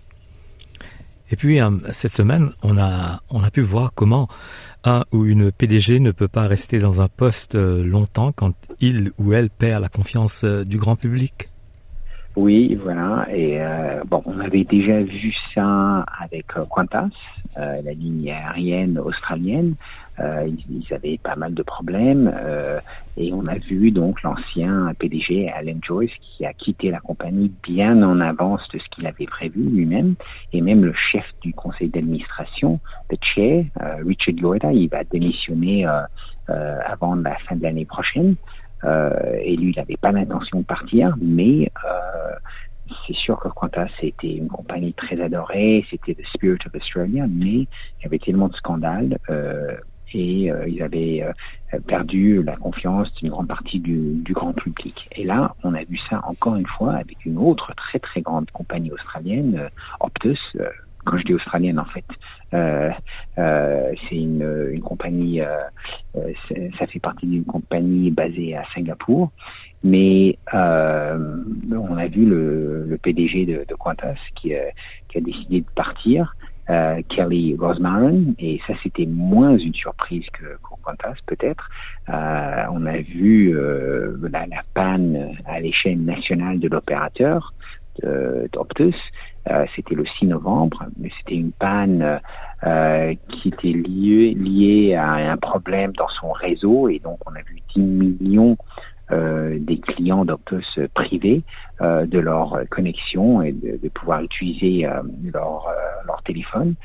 [1.31, 4.27] Et puis euh, cette semaine, on a on a pu voir comment
[4.83, 9.11] un ou une PDG ne peut pas rester dans un poste euh, longtemps quand il
[9.17, 11.49] ou elle perd la confiance euh, du grand public.
[12.35, 13.27] Oui, voilà.
[13.33, 17.09] Et euh, bon, on avait déjà vu ça avec Qantas,
[17.57, 19.73] la ligne aérienne australienne.
[20.19, 22.33] Euh, ils, avaient pas mal de problèmes
[23.15, 28.01] et on a vu donc l'ancien PDG Alan Joyce qui a quitté la compagnie bien
[28.01, 30.15] en avance de ce qu'il avait prévu lui-même
[30.51, 32.79] et même le chef du conseil d'administration,
[33.11, 33.65] le chair,
[34.05, 35.85] Richard Lloyd, il va démissionner
[36.47, 38.35] avant la fin de l'année prochaine.
[38.83, 42.35] Euh, et lui, il n'avait pas l'intention de partir, mais euh,
[43.05, 47.53] c'est sûr que Qantas c'était une compagnie très adorée, c'était le spirit of Australia, mais
[47.53, 47.67] il
[48.03, 49.75] y avait tellement de scandales euh,
[50.13, 55.07] et euh, ils avaient euh, perdu la confiance d'une grande partie du, du, grand public.
[55.15, 58.49] Et là, on a vu ça encore une fois avec une autre très très grande
[58.51, 59.69] compagnie australienne,
[59.99, 60.39] Optus,
[61.05, 62.05] quand je dis australienne en fait,
[62.53, 62.91] euh,
[63.37, 65.57] euh, c'est une, une, compagnie, euh,
[66.15, 66.31] euh
[66.77, 69.31] ça fait partie d'une compagnie basée à Singapour,
[69.83, 71.37] mais euh,
[71.71, 74.53] on a vu le, le PDG de, de Qantas qui,
[75.07, 76.35] qui, a décidé de partir.
[77.09, 81.67] Kelly Rosmarin, et ça c'était moins une surprise que, Qantas peut-être.
[82.07, 83.55] on a vu
[84.31, 87.53] la, la, panne à l'échelle nationale de l'opérateur
[88.53, 88.95] d'Optus,
[89.49, 92.19] euh, c'était le 6 novembre, mais c'était une panne
[92.63, 97.41] euh, qui était liée, liée à un problème dans son réseau et donc on a
[97.41, 101.43] vu 10 millions euh, des clients d'Optus privés
[101.81, 105.01] euh, de leur connexion et de, pouvoir utiliser euh,
[105.33, 106.75] leur, euh, leur téléphone.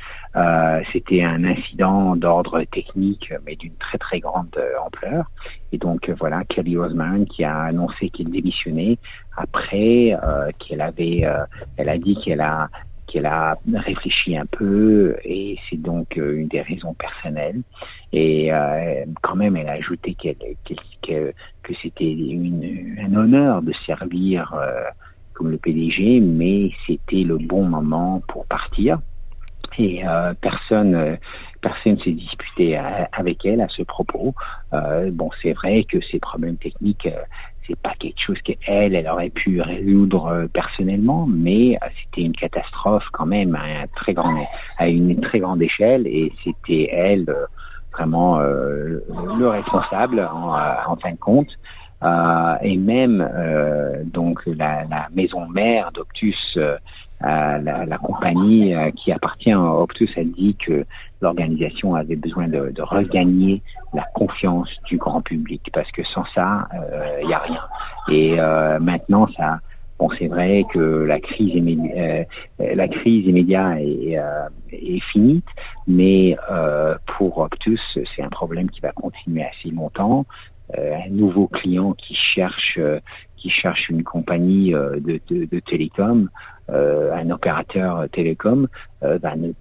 [0.92, 5.32] C'était un incident d'ordre technique, mais d'une très très grande ampleur.
[5.72, 8.98] Et donc voilà, Kelly Osman qui a annoncé qu'il démissionnait
[9.36, 10.16] après
[10.60, 11.24] qu'elle avait,
[11.76, 12.68] elle a dit qu'elle a
[13.14, 17.60] qu'elle a réfléchi un peu et c'est donc une des raisons personnelles.
[18.12, 20.36] Et euh, quand même, elle a ajouté qu'elle,
[21.06, 22.16] que, que c'était
[22.98, 24.82] un honneur de servir euh,
[25.32, 28.98] comme le PDG, mais c'était le bon moment pour partir.
[29.78, 31.16] Et euh, personne
[31.60, 34.34] personne s'est disputé avec elle à ce propos.
[34.74, 37.08] Euh, bon, c'est vrai que ces problèmes techniques,
[37.66, 43.26] c'est pas quelque chose qu'elle, elle aurait pu résoudre personnellement, mais c'était une catastrophe quand
[43.26, 44.46] même à, un très grand,
[44.78, 47.26] à une très grande échelle, et c'était elle
[47.92, 50.54] vraiment le responsable en,
[50.86, 51.50] en fin de compte.
[52.04, 56.76] Euh, et même euh, donc la, la, maison mère d'Optus, euh,
[57.20, 60.84] la, la, compagnie qui appartient à Optus, a dit que
[61.20, 63.62] l'organisation avait besoin de, de, regagner
[63.94, 66.68] la confiance du grand public parce que sans ça,
[67.22, 67.60] il n'y a rien.
[68.10, 68.36] Et
[68.80, 69.60] maintenant, ça,
[69.98, 72.24] Bon, c'est vrai que la crise, euh,
[72.58, 75.42] la crise immédiate est, euh, est finie,
[75.86, 80.26] mais euh, pour Optus, c'est un problème qui va continuer assez longtemps.
[80.76, 82.98] Euh, un nouveau client qui cherche euh,
[83.36, 86.30] qui cherche une compagnie euh, de, de, de télécom,
[86.68, 88.68] un opérateur télécom,
[89.00, 89.52] va ne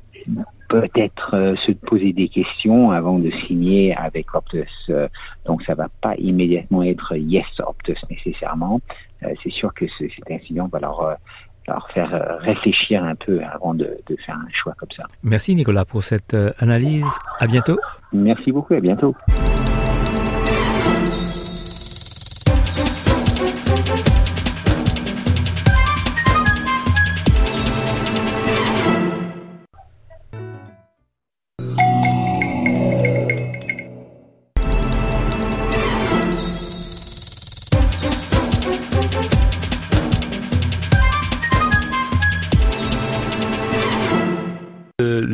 [0.73, 4.67] peut-être euh, se poser des questions avant de signer avec Optus.
[4.89, 5.07] Euh,
[5.45, 8.81] donc ça va pas immédiatement être yes Optus nécessairement.
[9.21, 11.17] Euh, c'est sûr que ce, cet incident va leur
[11.65, 15.03] leur faire réfléchir un peu avant de, de, faire un choix comme ça.
[15.23, 17.07] Merci Nicolas pour cette analyse.
[17.39, 17.77] À bientôt.
[18.11, 18.73] Merci beaucoup.
[18.73, 19.15] À bientôt.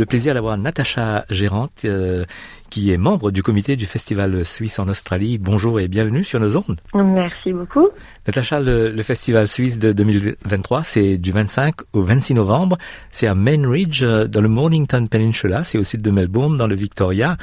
[0.10, 2.26] Plaisir d'avoir Natacha Gérante, euh,
[2.72, 5.38] qui est membre du comité du Festival Suisse en Australie.
[5.38, 6.82] Bonjour et bienvenue sur nos ondes.
[6.96, 7.88] Merci beaucoup.
[8.28, 12.78] Natacha, le, le Festival Suisse de 2023, c'est du 25 au 26 novembre.
[13.12, 16.68] C'est à Main Ridge, euh, dans le Mornington Peninsula, c'est au sud de Melbourne, dans
[16.68, 17.38] le Victoria.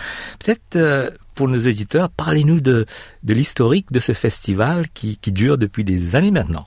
[0.44, 0.76] Peut-être...
[0.76, 2.86] Euh, pour nos éditeurs, parlez-nous de,
[3.22, 6.66] de l'historique de ce festival qui, qui dure depuis des années maintenant.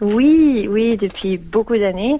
[0.00, 2.16] Oui, oui, depuis beaucoup d'années.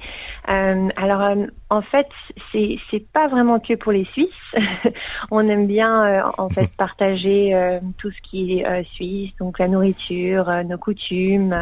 [0.48, 2.06] Euh, alors, euh, en fait,
[2.52, 4.28] c'est c'est pas vraiment que pour les Suisses.
[5.30, 9.68] On aime bien euh, en fait partager euh, tout ce qui est suisse, donc la
[9.68, 11.54] nourriture, nos coutumes,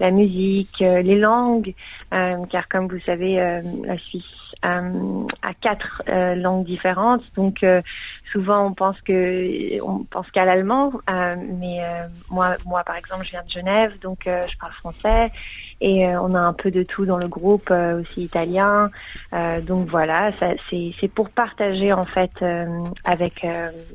[0.00, 1.74] la musique, les langues,
[2.10, 6.02] car comme vous savez, la Suisse a quatre
[6.34, 7.62] langues différentes, donc
[8.34, 13.24] souvent on pense que on pense qu'à l'allemand, euh, mais euh, moi, moi par exemple,
[13.24, 15.30] je viens de Genève, donc euh, je parle français.
[15.80, 18.90] Et on a un peu de tout dans le groupe, aussi italien.
[19.62, 20.30] donc voilà,
[20.70, 22.32] c'est pour partager en fait
[23.04, 23.44] avec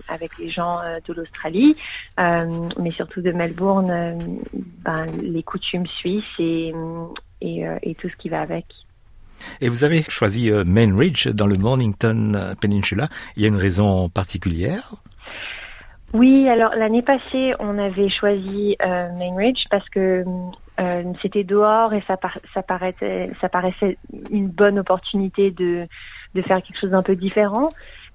[0.08, 1.78] avec les gens de l'Australie,
[2.18, 6.74] mais surtout de Melbourne, ben, les coutumes suisses et,
[7.42, 8.66] et tout ce qui va avec.
[9.62, 13.08] Et vous avez choisi euh, Main Ridge dans le Mornington euh, Peninsula.
[13.36, 14.96] Il y a une raison particulière?
[16.14, 20.24] Oui, alors l'année passée, on avait choisi euh, Main Ridge parce que
[21.22, 22.18] c'était dehors et ça,
[22.54, 23.98] ça, paraissait, ça paraissait
[24.32, 25.86] une bonne opportunité de,
[26.36, 27.68] de faire quelque chose d'un peu différent.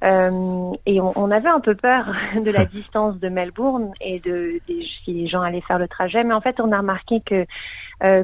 [0.02, 2.06] et on, avait un peu peur
[2.42, 6.24] de la distance de Melbourne et de, si les gens allaient faire le trajet.
[6.24, 7.44] Mais en fait, on a remarqué que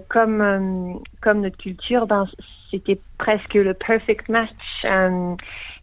[0.09, 2.27] comme comme notre culture, ben
[2.71, 4.51] c'était presque le perfect match.
[4.85, 5.35] Euh,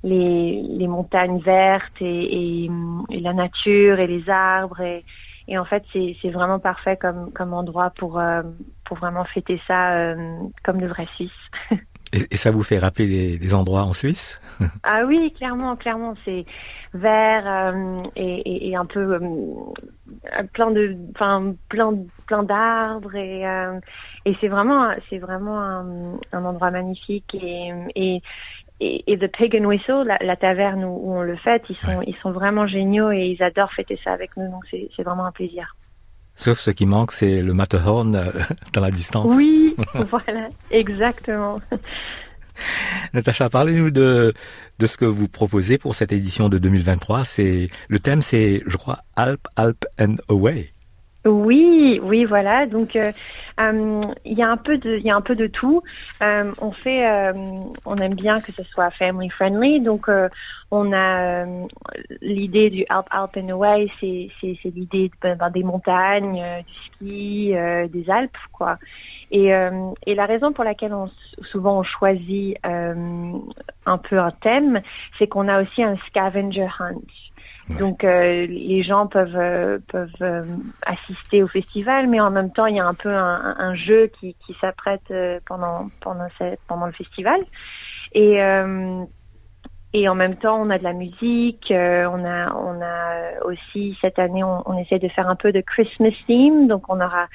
[0.04, 2.70] les, les montagnes vertes et, et,
[3.10, 5.04] et, la nature et les arbres et,
[5.48, 8.44] et en fait c'est vraiment parfait comme comme endroit pour euh,
[8.86, 10.16] pour vraiment fêter ça euh,
[10.64, 11.32] comme de vrais Suisses.
[12.14, 14.42] Et, ça vous fait rappeler les, des endroits en Suisse?
[14.84, 16.46] Ah oui, clairement, clairement, c'est
[16.94, 21.94] vert euh, et, et, un peu euh, plein de, enfin plein,
[22.26, 23.80] plein d'arbres et euh,
[24.28, 28.22] et c'est vraiment, c'est vraiment un, un, endroit magnifique et et
[28.80, 32.02] et, The Pig and Whistle, la, la taverne où, où, on le fête, ils sont
[32.06, 35.26] ils sont vraiment géniaux et ils adorent fêter ça avec nous, donc c'est c'est vraiment
[35.26, 35.76] un plaisir.
[36.36, 38.26] Sauf ce qui manque, c'est le Matterhorn euh,
[38.74, 39.34] dans la distance.
[39.34, 39.76] Oui,
[40.10, 41.62] voilà, exactement.
[43.14, 44.34] Natacha, parlez-nous de,
[44.80, 47.24] de ce que vous proposez pour cette édition de 2023.
[47.24, 50.74] C'est, le thème, c'est, je crois, Alp, Alp and Away.
[51.26, 52.66] Oui, oui, voilà.
[52.68, 53.12] Donc, euh,
[53.60, 55.84] euh, il y a un peu de, y a un peu de tout.
[56.24, 57.34] Euh, on fait, euh,
[57.86, 59.82] on aime bien que ce soit family friendly.
[59.82, 60.10] Donc,
[60.72, 61.46] on a
[62.22, 67.54] l'idée du Alp, Alp and Away, c'est, c'est, l'idée ben, ben, des montagnes, du ski,
[67.90, 68.78] des Alpes, quoi.
[69.32, 69.48] Et,
[70.06, 71.10] et la raison pour laquelle on,
[71.52, 74.82] souvent on choisit un peu un thème,
[75.18, 77.02] c'est qu'on a aussi un scavenger hunt.
[77.70, 80.44] Donc euh, les gens peuvent euh, peuvent euh,
[80.86, 84.10] assister au festival, mais en même temps il y a un peu un, un jeu
[84.20, 85.14] qui, qui s'apprête
[85.46, 86.28] pendant pendant
[86.68, 87.42] pendant le festival.
[88.14, 88.40] Et
[89.94, 94.20] et en même temps on a de la musique, on a on a aussi cette
[94.20, 97.28] année on, on, essaie de faire un peu de Christmas theme, donc on aura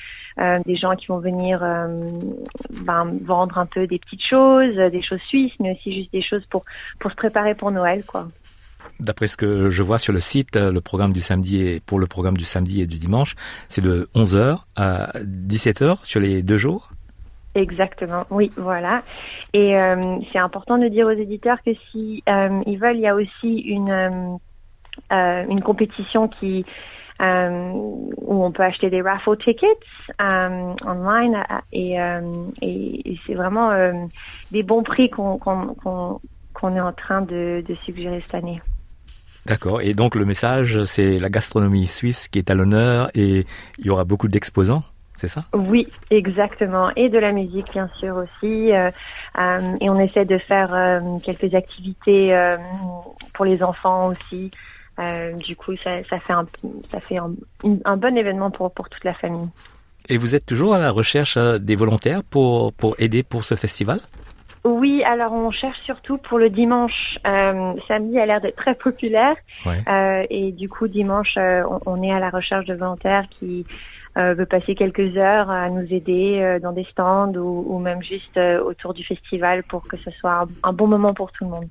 [0.65, 5.53] des gens qui vont venir ben, vendre un peu des petites choses, des choses suisses,
[5.61, 6.63] mais aussi juste des choses pour
[7.01, 8.29] pour se préparer pour Noël quoi.
[9.01, 12.07] D'après ce que je vois sur le site, le programme du samedi et pour le
[12.07, 13.35] programme du samedi et du dimanche,
[13.69, 16.93] c'est de 11h à 17h sur les deux jours?
[17.55, 19.03] Exactement, oui, voilà.
[19.53, 23.07] Et euh, c'est important de dire aux éditeurs que si euh, ils veulent, il y
[23.07, 24.39] a aussi une
[25.11, 26.65] euh, une compétition qui
[27.21, 29.69] où on peut acheter des raffle tickets
[30.19, 31.97] online et,
[33.27, 33.71] c'est vraiment
[34.51, 36.21] des bons prix qu'on qu'on
[36.53, 38.61] qu'on est en train de suggérer cette année.
[39.47, 39.81] D'accord.
[39.81, 43.45] Et donc le message, c'est la gastronomie suisse qui est à l'honneur et
[43.79, 44.85] il y aura beaucoup d'exposants,
[45.17, 45.45] c'est ça?
[45.53, 46.91] Oui, exactement.
[46.97, 48.73] Et de la musique, bien sûr aussi.
[48.73, 48.91] Euh,
[49.81, 52.37] et on essaie de faire quelques activités
[53.33, 54.51] pour les enfants aussi.
[55.45, 56.47] du coup, ça, ça, fait un,
[56.93, 57.33] ça fait un,
[57.85, 59.49] un bon événement pour, pour toute la famille.
[60.09, 64.01] Et vous êtes toujours à la recherche des volontaires pour, pour aider pour ce festival?
[64.65, 67.19] Oui, alors on cherche surtout pour le dimanche.
[67.27, 69.35] Euh, samedi a l'air d'être très populaire.
[69.67, 73.67] Euh, et du coup, dimanche, euh, on, est à la recherche de volontaires qui
[74.17, 78.39] euh, veulent passer quelques heures à nous aider dans des stands ou, ou même juste
[78.65, 81.69] autour du festival pour que ce soit un, bon moment pour tout le monde.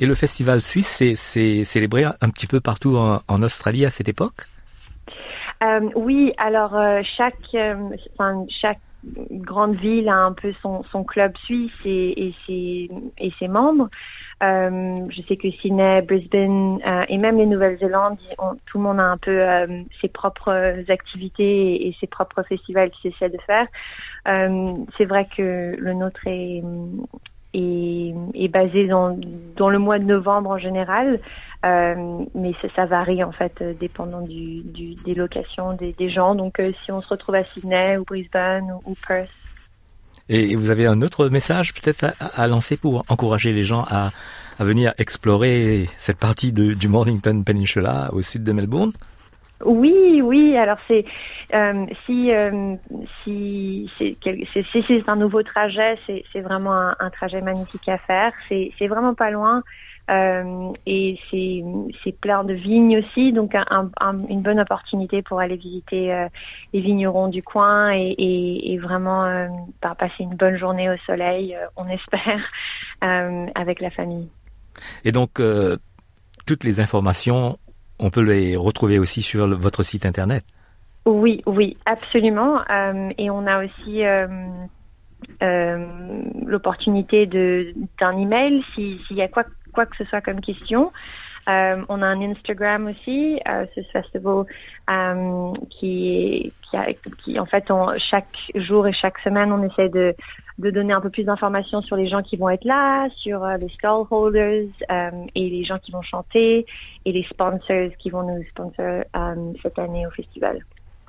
[0.00, 4.08] Et le festival suisse, c'est célébré un petit peu partout en, en Australie à cette
[4.08, 4.46] époque?
[5.96, 6.78] Oui, alors
[7.16, 7.34] chaque,
[8.14, 13.88] enfin, chaque grande ville a un peu son, club suisse et, ses, membres.
[14.42, 18.18] Euh, je sais que Sydney, Brisbane euh, et même les Nouvelles-Zélandes,
[18.66, 23.10] tout le monde a un peu euh, ses propres activités et, ses propres festivals qu'il
[23.12, 23.66] essaie de faire.
[24.96, 26.62] C'est vrai que le nôtre est,
[28.48, 31.20] basé dans le mois de novembre en général.
[31.66, 36.08] Euh, mais ça, ça, varie en fait euh, dépendant du, du, des locations des, des
[36.08, 36.36] gens.
[36.36, 39.30] Donc euh, si on se retrouve à Sydney ou Brisbane ou, ou Perth.
[40.28, 44.10] Et vous avez un autre message peut-être à, à, lancer pour encourager les gens à,
[44.58, 48.92] à venir explorer cette partie de, du Mornington Peninsula au sud de Melbourne?
[49.64, 50.56] Oui, oui.
[50.56, 51.04] Alors c'est
[51.52, 52.76] euh, si euh,
[53.24, 58.32] si c'est un nouveau trajet, c'est vraiment un, un, trajet magnifique à faire.
[58.48, 59.64] C'est vraiment pas loin.
[60.10, 65.56] Euh, et c'est plein de vignes aussi, donc un, un, une bonne opportunité pour aller
[65.56, 66.28] visiter euh,
[66.72, 69.48] les vignerons du coin et, et, et vraiment euh,
[69.80, 72.40] passer une bonne journée au soleil, on espère,
[73.54, 74.28] avec la famille.
[75.04, 75.42] Et donc,
[76.46, 77.58] toutes les informations,
[77.98, 80.44] on peut les retrouver aussi sur le, votre site internet
[81.04, 82.60] Oui, oui, absolument.
[83.18, 84.04] et on a aussi...
[85.42, 85.86] Euh,
[86.46, 90.92] l'opportunité d'un email s'il y a quoi quoi que ce soit comme question.
[91.48, 94.44] Euh, on a un Instagram aussi, euh, ce festival
[94.90, 96.92] euh, qui, qui, a,
[97.24, 100.14] qui, en fait, on, chaque jour et chaque semaine, on essaie de,
[100.58, 103.56] de donner un peu plus d'informations sur les gens qui vont être là, sur euh,
[103.56, 104.68] les stallholders
[105.34, 106.66] et les gens qui vont chanter
[107.06, 109.04] et les sponsors qui vont nous sponsor
[109.62, 110.58] cette année au festival.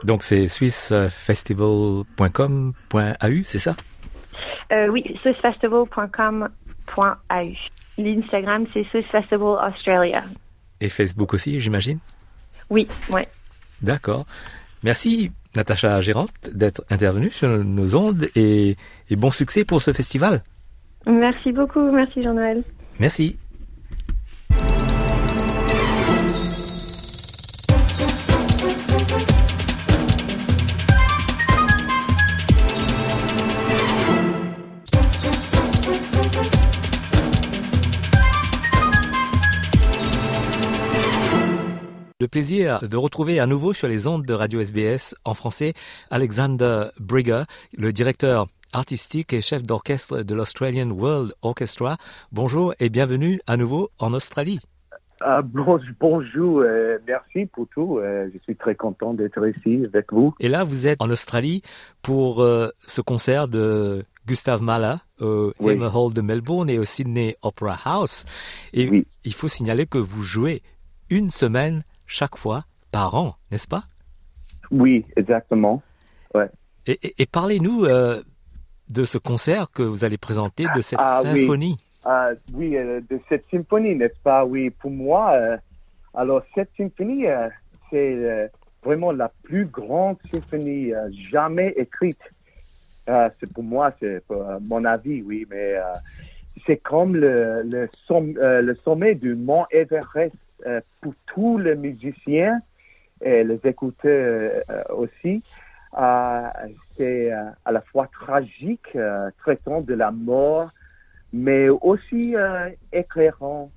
[0.05, 3.75] Donc c'est swissfestival.com.au, c'est ça?
[4.71, 7.45] Oui, swissfestival.com.au.
[7.99, 10.23] L'Instagram, c'est Swiss Festival Australia.
[10.79, 11.99] Et Facebook aussi, j'imagine?
[12.69, 13.21] Oui, oui.
[13.81, 14.25] D'accord.
[14.83, 18.77] Merci, Natacha Gérante, d'être intervenue sur nos ondes et,
[19.09, 20.43] et, bon succès pour ce festival.
[21.05, 21.91] Merci beaucoup.
[21.91, 22.63] Merci, Jean-Noël.
[22.99, 23.37] Merci.
[42.21, 45.71] Le plaisir de retrouver à nouveau sur les ondes de Radio SBS en français
[46.11, 47.43] Alexander Brigger,
[47.77, 51.95] le directeur artistique et chef d'orchestre de l'Australian World Orchestra.
[52.33, 54.59] Bonjour et bienvenue à nouveau en Australie.
[55.21, 55.41] Uh,
[56.01, 57.99] bonjour, euh, merci pour tout.
[57.99, 60.33] Euh, je suis très content d'être ici avec vous.
[60.41, 61.61] Et là, vous êtes en Australie
[62.01, 65.79] pour euh, ce concert de Gustav Mahler au oui.
[65.81, 68.25] Hall de Melbourne et au Sydney Opera House.
[68.73, 69.07] Et oui.
[69.23, 70.61] il faut signaler que vous jouez
[71.09, 73.83] une semaine chaque fois par an, n'est-ce pas?
[74.71, 75.81] Oui, exactement.
[76.33, 76.49] Ouais.
[76.85, 78.21] Et, et, et parlez-nous euh,
[78.89, 81.77] de ce concert que vous allez présenter, de cette ah, symphonie.
[82.05, 84.43] Oui, euh, oui euh, de cette symphonie, n'est-ce pas?
[84.43, 85.57] Oui, pour moi, euh,
[86.13, 87.25] alors cette symphonie,
[87.89, 88.49] c'est
[88.83, 90.91] vraiment la plus grande symphonie
[91.31, 92.21] jamais écrite.
[93.05, 94.23] c'est pour moi, c'est
[94.67, 95.75] mon avis, oui, mais
[96.65, 100.35] c'est comme le, le, somm, le sommet du mont Everest
[100.67, 102.59] euh, pour tous les musiciens
[103.21, 105.41] et les écouteurs euh, aussi.
[105.97, 106.49] Euh,
[106.97, 108.97] c'est à la fois tragique,
[109.39, 110.69] traitant de la mort,
[111.31, 112.35] mais aussi
[112.91, 113.71] éclairant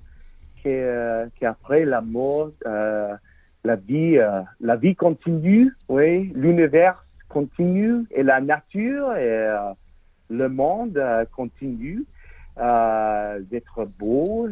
[0.61, 4.19] qu'après la mort, la vie,
[4.59, 9.57] la vie continue, oui, l'univers continue et la nature et
[10.29, 12.03] le monde continue
[12.57, 14.49] d'être beau.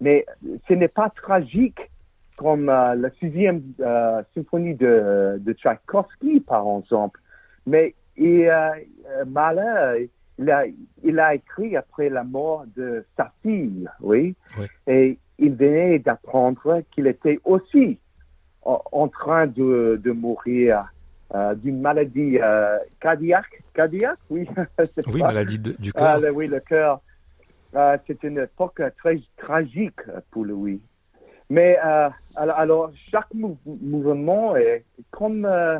[0.00, 0.24] Mais
[0.68, 1.90] ce n'est pas tragique
[2.40, 7.20] comme euh, la sixième euh, symphonie de, de Tchaïkovski, par exemple.
[7.66, 8.70] Mais et, euh,
[9.26, 10.64] Mahler, il a,
[11.04, 14.34] il a écrit après la mort de sa fille, oui.
[14.58, 14.66] oui.
[14.86, 17.98] Et il venait d'apprendre qu'il était aussi
[18.62, 20.90] en, train de, de mourir
[21.34, 22.38] euh, d'une maladie
[23.00, 24.48] cardiaque cardiaque, oui.
[25.12, 26.34] oui, maladie du ah, cœur.
[26.34, 27.00] oui, le cœur.
[27.76, 30.00] Euh, c'est une époque très tragique
[30.30, 30.80] pour lui.
[31.48, 35.78] Mais euh, alors, chaque mou mouvement est comme euh,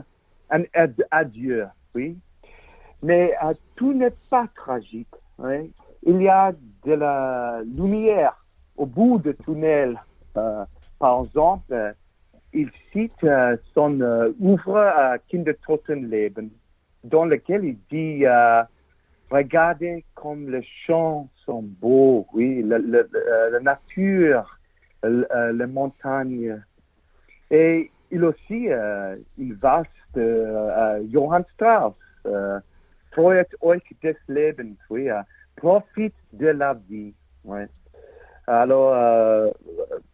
[0.51, 0.62] un
[1.11, 2.16] adieu, oui.
[3.03, 3.32] Mais
[3.76, 5.09] tout n'est pas tragique.
[6.03, 6.53] Il y a
[6.84, 8.45] de la lumière
[8.76, 9.99] au bout du tunnel.
[10.34, 11.95] Par exemple,
[12.53, 13.26] il cite
[13.72, 14.01] son
[14.38, 16.51] ouvre Kindertotenleben,
[17.05, 18.26] dans lequel il dit
[19.31, 24.59] regardez comme les champs sont beaux, oui, la, la, nature,
[25.03, 26.61] la, la, montagne.
[27.51, 31.95] Et il aussi, euh, il vaste euh, Johann Strauss,
[32.26, 32.61] euh,
[33.18, 35.22] euch des Lebens, oui, euh,
[35.57, 37.14] profite de la vie.
[37.45, 37.66] Ouais.
[38.47, 39.51] Alors, euh,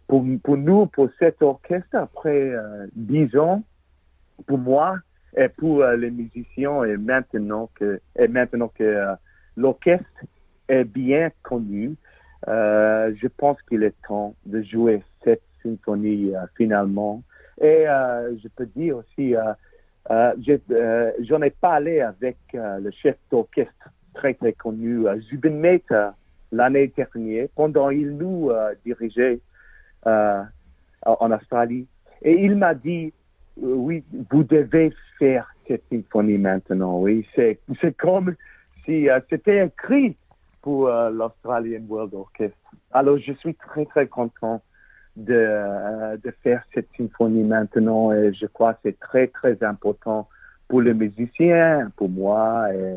[0.07, 2.53] pour, pour nous, pour cet orchestre, après
[2.95, 3.63] dix ans,
[4.47, 4.99] pour moi,
[5.37, 9.15] et pour euh, les musiciens et maintenant que euh,
[9.57, 10.25] l'orchestre
[10.69, 11.95] est bien connu,
[12.49, 17.23] euh, je pense qu'il est temps de jouer cette symphonie finalement.
[17.61, 19.35] Et je peux dire aussi,
[20.09, 26.15] j'en ai parlé avec le chef d'orchestre très très connu, Zubin Mehta,
[26.53, 28.53] l'année dernière, pendant il nous
[28.85, 29.41] dirigeait
[30.05, 31.87] en Australie.
[32.21, 33.13] Et il m'a dit,
[33.57, 36.99] oui, vous devez faire cette symphonie maintenant.
[37.01, 37.59] Oui, c'est
[37.99, 38.35] comme
[38.85, 40.17] si uh, c'était cri
[40.63, 42.71] pour uh, l'Australian World Orchestra.
[42.93, 44.63] Alors, je suis très très content
[45.17, 50.29] de uh, de faire cette symphonie maintenant et je crois que c'est très très important
[50.69, 52.97] pour les musiciens, pour moi et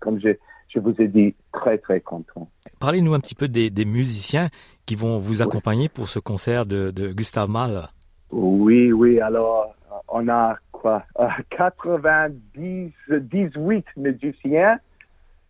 [0.00, 0.34] comme je
[0.74, 2.48] je vous ai dit, très, très content.
[2.80, 4.48] Parlez-nous un petit peu des, des, musiciens
[4.86, 7.86] qui vont vous accompagner pour ce concert de, de Gustave Mahler.
[8.32, 9.20] Oui, oui.
[9.20, 9.74] Alors,
[10.08, 11.04] on a quoi
[11.50, 14.78] 90, 18 musiciens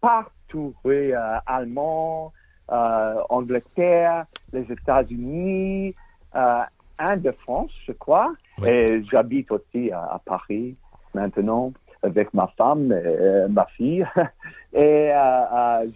[0.01, 0.75] partout.
[0.85, 2.33] Oui, euh, Allemands,
[2.71, 5.95] euh, Angleterre, les États-Unis,
[6.35, 6.63] euh,
[6.99, 8.33] un de France, je crois.
[8.61, 8.69] Oui.
[8.69, 10.77] Et j'habite aussi à, à, Paris
[11.15, 11.73] maintenant
[12.03, 14.05] avec ma femme, et, ma fille,
[14.73, 15.13] et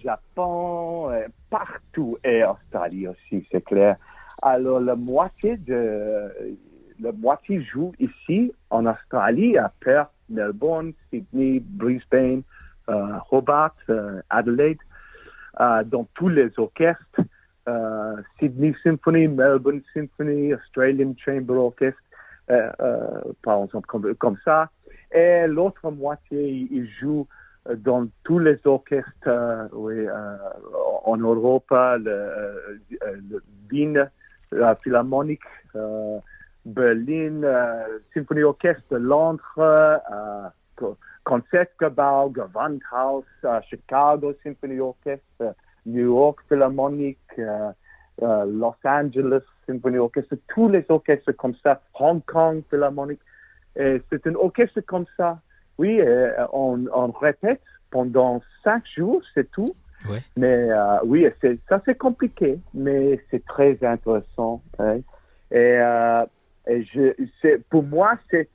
[0.04, 3.96] Japon, et partout, et Australie aussi, c'est clair.
[4.40, 6.30] Alors, la moitié de
[7.00, 12.42] la moitié joue ici en Australie, à Perth, Melbourne, Sydney, Brisbane,
[12.88, 14.78] euh, Hobart, euh, Adelaide,
[15.60, 17.20] euh, dans tous les orchestres,
[18.38, 22.00] Sydney Symphony, Melbourne Symphony, Australian Chamber Orchestra,
[23.42, 24.70] par exemple, comme, ça.
[25.10, 27.26] Et l'autre moitié, il joue
[27.78, 34.10] dans tous les orchestres en Europe, le, le
[34.52, 35.40] la Philharmonique,
[36.66, 40.48] Berlin, euh, Symphonie Orchestre Londres, euh,
[41.24, 45.54] Concertgebouw, Gewandhaus, euh, Chicago Symphony Orchestra,
[45.86, 47.72] New York Philharmonic, euh,
[48.18, 53.20] Los Angeles Symphony Orchestra, tous les orchestres comme ça, Hong Kong Philharmonic.
[53.76, 55.38] C'est un orchestre comme ça.
[55.78, 56.00] Oui,
[56.52, 57.60] on, on, répète
[57.90, 59.74] pendant cinq jours, c'est tout.
[60.08, 60.22] Ouais.
[60.36, 60.70] Mais
[61.04, 61.26] oui,
[61.68, 64.62] ça c'est compliqué, mais c'est très intéressant.
[64.78, 65.00] Hein.
[65.50, 66.35] Et et
[66.66, 68.48] je, pour moi, c'est,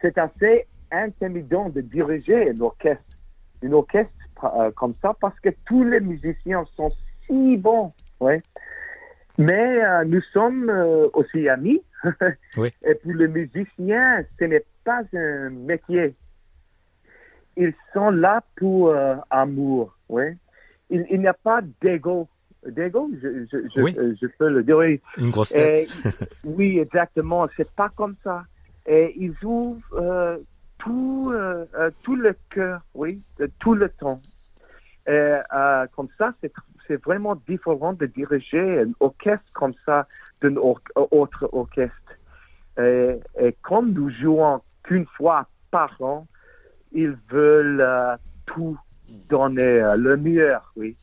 [0.00, 3.04] c'est assez intimidant de diriger un orchestre,
[3.62, 4.12] une orchestre
[4.44, 6.92] euh, comme ça, parce que tous les musiciens sont
[7.26, 8.42] si bons, ouais.
[9.38, 11.82] Mais euh, nous sommes euh, aussi amis.
[12.56, 12.72] oui.
[12.84, 16.14] Et pour les musiciens, ce n'est pas un métier.
[17.56, 18.94] Ils sont là pour
[19.30, 20.36] amour, ouais.
[20.90, 22.28] Il, il n'y a pas d'ego
[22.64, 23.96] d'ego, je, je, je, oui.
[24.20, 24.78] je, peux le dire.
[24.78, 25.00] Oui.
[25.16, 25.88] Une grosse tête.
[26.04, 26.08] Et,
[26.44, 27.46] oui, exactement.
[27.56, 28.44] C'est pas comme ça.
[28.86, 30.38] Et ils ouvrent euh,
[30.78, 31.64] tout, euh,
[32.02, 33.20] tout le cœur, oui,
[33.58, 34.20] tout le temps.
[35.06, 36.52] Et euh, comme ça, c'est
[36.88, 40.06] c'est vraiment différent de diriger un orchestre comme ça
[40.40, 40.80] d'un or
[41.10, 41.94] autre orchestre.
[42.78, 46.28] Et, et, comme nous jouons qu'une fois par an,
[46.92, 47.84] ils veulent
[48.46, 48.78] tout
[49.28, 50.96] donner le meilleur, oui.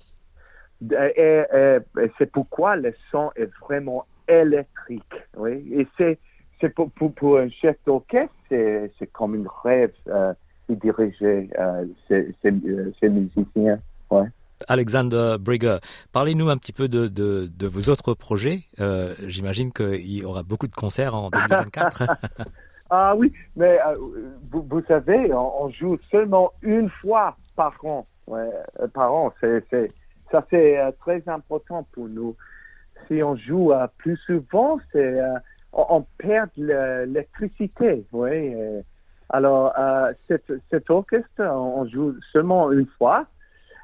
[0.91, 5.03] Et, et, et c'est pourquoi le son est vraiment électrique.
[5.37, 5.63] Oui.
[5.71, 6.19] Et c'est,
[6.59, 10.33] c'est pour, pour, pour, un chef d'orchestre, c'est, c'est comme un rêve euh,
[10.69, 12.53] de diriger euh, ces, ces,
[12.99, 13.79] ces, musiciens.
[14.09, 14.27] Ouais.
[14.67, 15.77] Alexander Brigger,
[16.11, 18.61] parlez-nous un petit peu de, de, de vos autres projets.
[18.79, 22.03] Euh, j'imagine qu'il y aura beaucoup de concerts en 2024.
[22.89, 23.95] ah oui, mais euh,
[24.51, 28.05] vous, vous, savez, on, on, joue seulement une fois par an.
[28.25, 28.49] Ouais,
[28.93, 29.91] par an, c'est, c'est
[30.33, 32.35] ça c'est euh, très important pour nous.
[33.07, 35.33] Si on joue euh, plus souvent, euh,
[35.71, 38.05] on, perd l'électricité.
[39.29, 43.25] Alors, euh, cet, orchestre, on joue seulement une fois.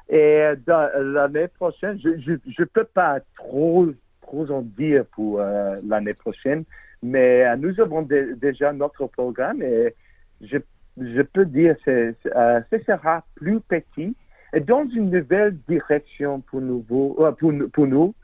[0.08, 3.86] Et l'année prochaine, je je peux pas trop
[4.22, 6.64] trop en dire pour l'année prochaine,
[7.00, 9.94] mais nous avons déjà notre programme et
[10.40, 14.16] je peux dire que ce sera plus petit et
[14.58, 17.30] dans une nouvelle direction pour nous pour,
[17.72, 18.14] pour nous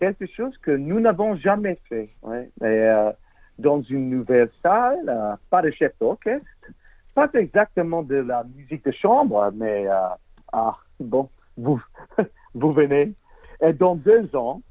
[0.00, 2.08] quelque chose que nous n'avons jamais fait.
[2.22, 2.50] Ouais.
[2.64, 3.12] Et,
[3.58, 6.46] dans une nouvelle salle, pas de chef d'orchestre,
[7.14, 9.94] pas exactement de la musique de chambre, mais euh,
[10.52, 11.80] ah, bon, vous,
[12.54, 13.12] vous venez.
[13.60, 14.62] Et dans deux ans,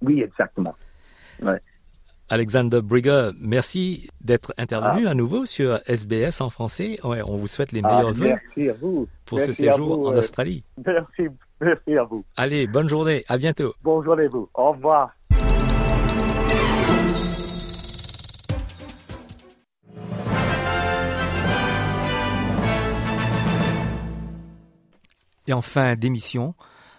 [0.02, 0.74] Oui, exactement.
[1.42, 1.60] Ouais.
[2.28, 5.10] Alexander Brigger, merci d'être intervenu ah.
[5.10, 6.98] à nouveau sur SBS en français.
[7.04, 8.34] Ouais, on vous souhaite les ah, meilleurs vœux
[9.24, 10.64] pour ce séjour en euh, Australie.
[10.84, 11.28] Merci,
[11.60, 12.24] merci à vous.
[12.36, 13.74] Allez, bonne journée, à bientôt.
[13.82, 14.48] Bonne journée vous.
[14.54, 15.12] Au revoir.
[25.46, 26.54] Et en fin d'émission,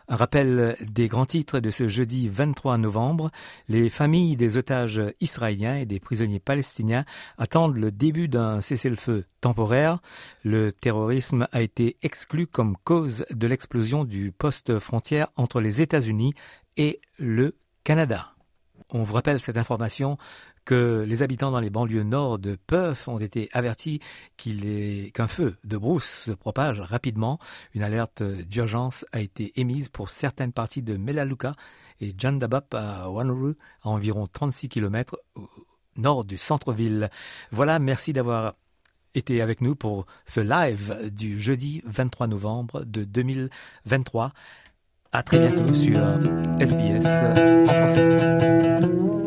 [0.10, 3.30] un rappel des grands titres de ce jeudi 23 novembre.
[3.68, 7.04] Les familles des otages israéliens et des prisonniers palestiniens
[7.38, 10.00] attendent le début d'un cessez-le-feu temporaire.
[10.44, 16.34] Le terrorisme a été exclu comme cause de l'explosion du poste frontière entre les États-Unis
[16.78, 18.34] et le Canada.
[18.94, 20.18] On vous rappelle cette information
[20.68, 24.02] que les habitants dans les banlieues nord de Perth ont été avertis
[24.36, 27.40] qu'un feu de brousse se propage rapidement.
[27.74, 31.54] Une alerte d'urgence a été émise pour certaines parties de Melaleuca
[32.02, 35.48] et Jandabap à Wanuru, à environ 36 km au
[35.96, 37.10] nord du centre-ville.
[37.52, 38.56] Voilà, merci d'avoir
[39.16, 44.34] été avec nous pour ce live du jeudi 23 novembre de 2023.
[45.14, 45.98] À très bientôt sur
[46.60, 49.27] SBS en français.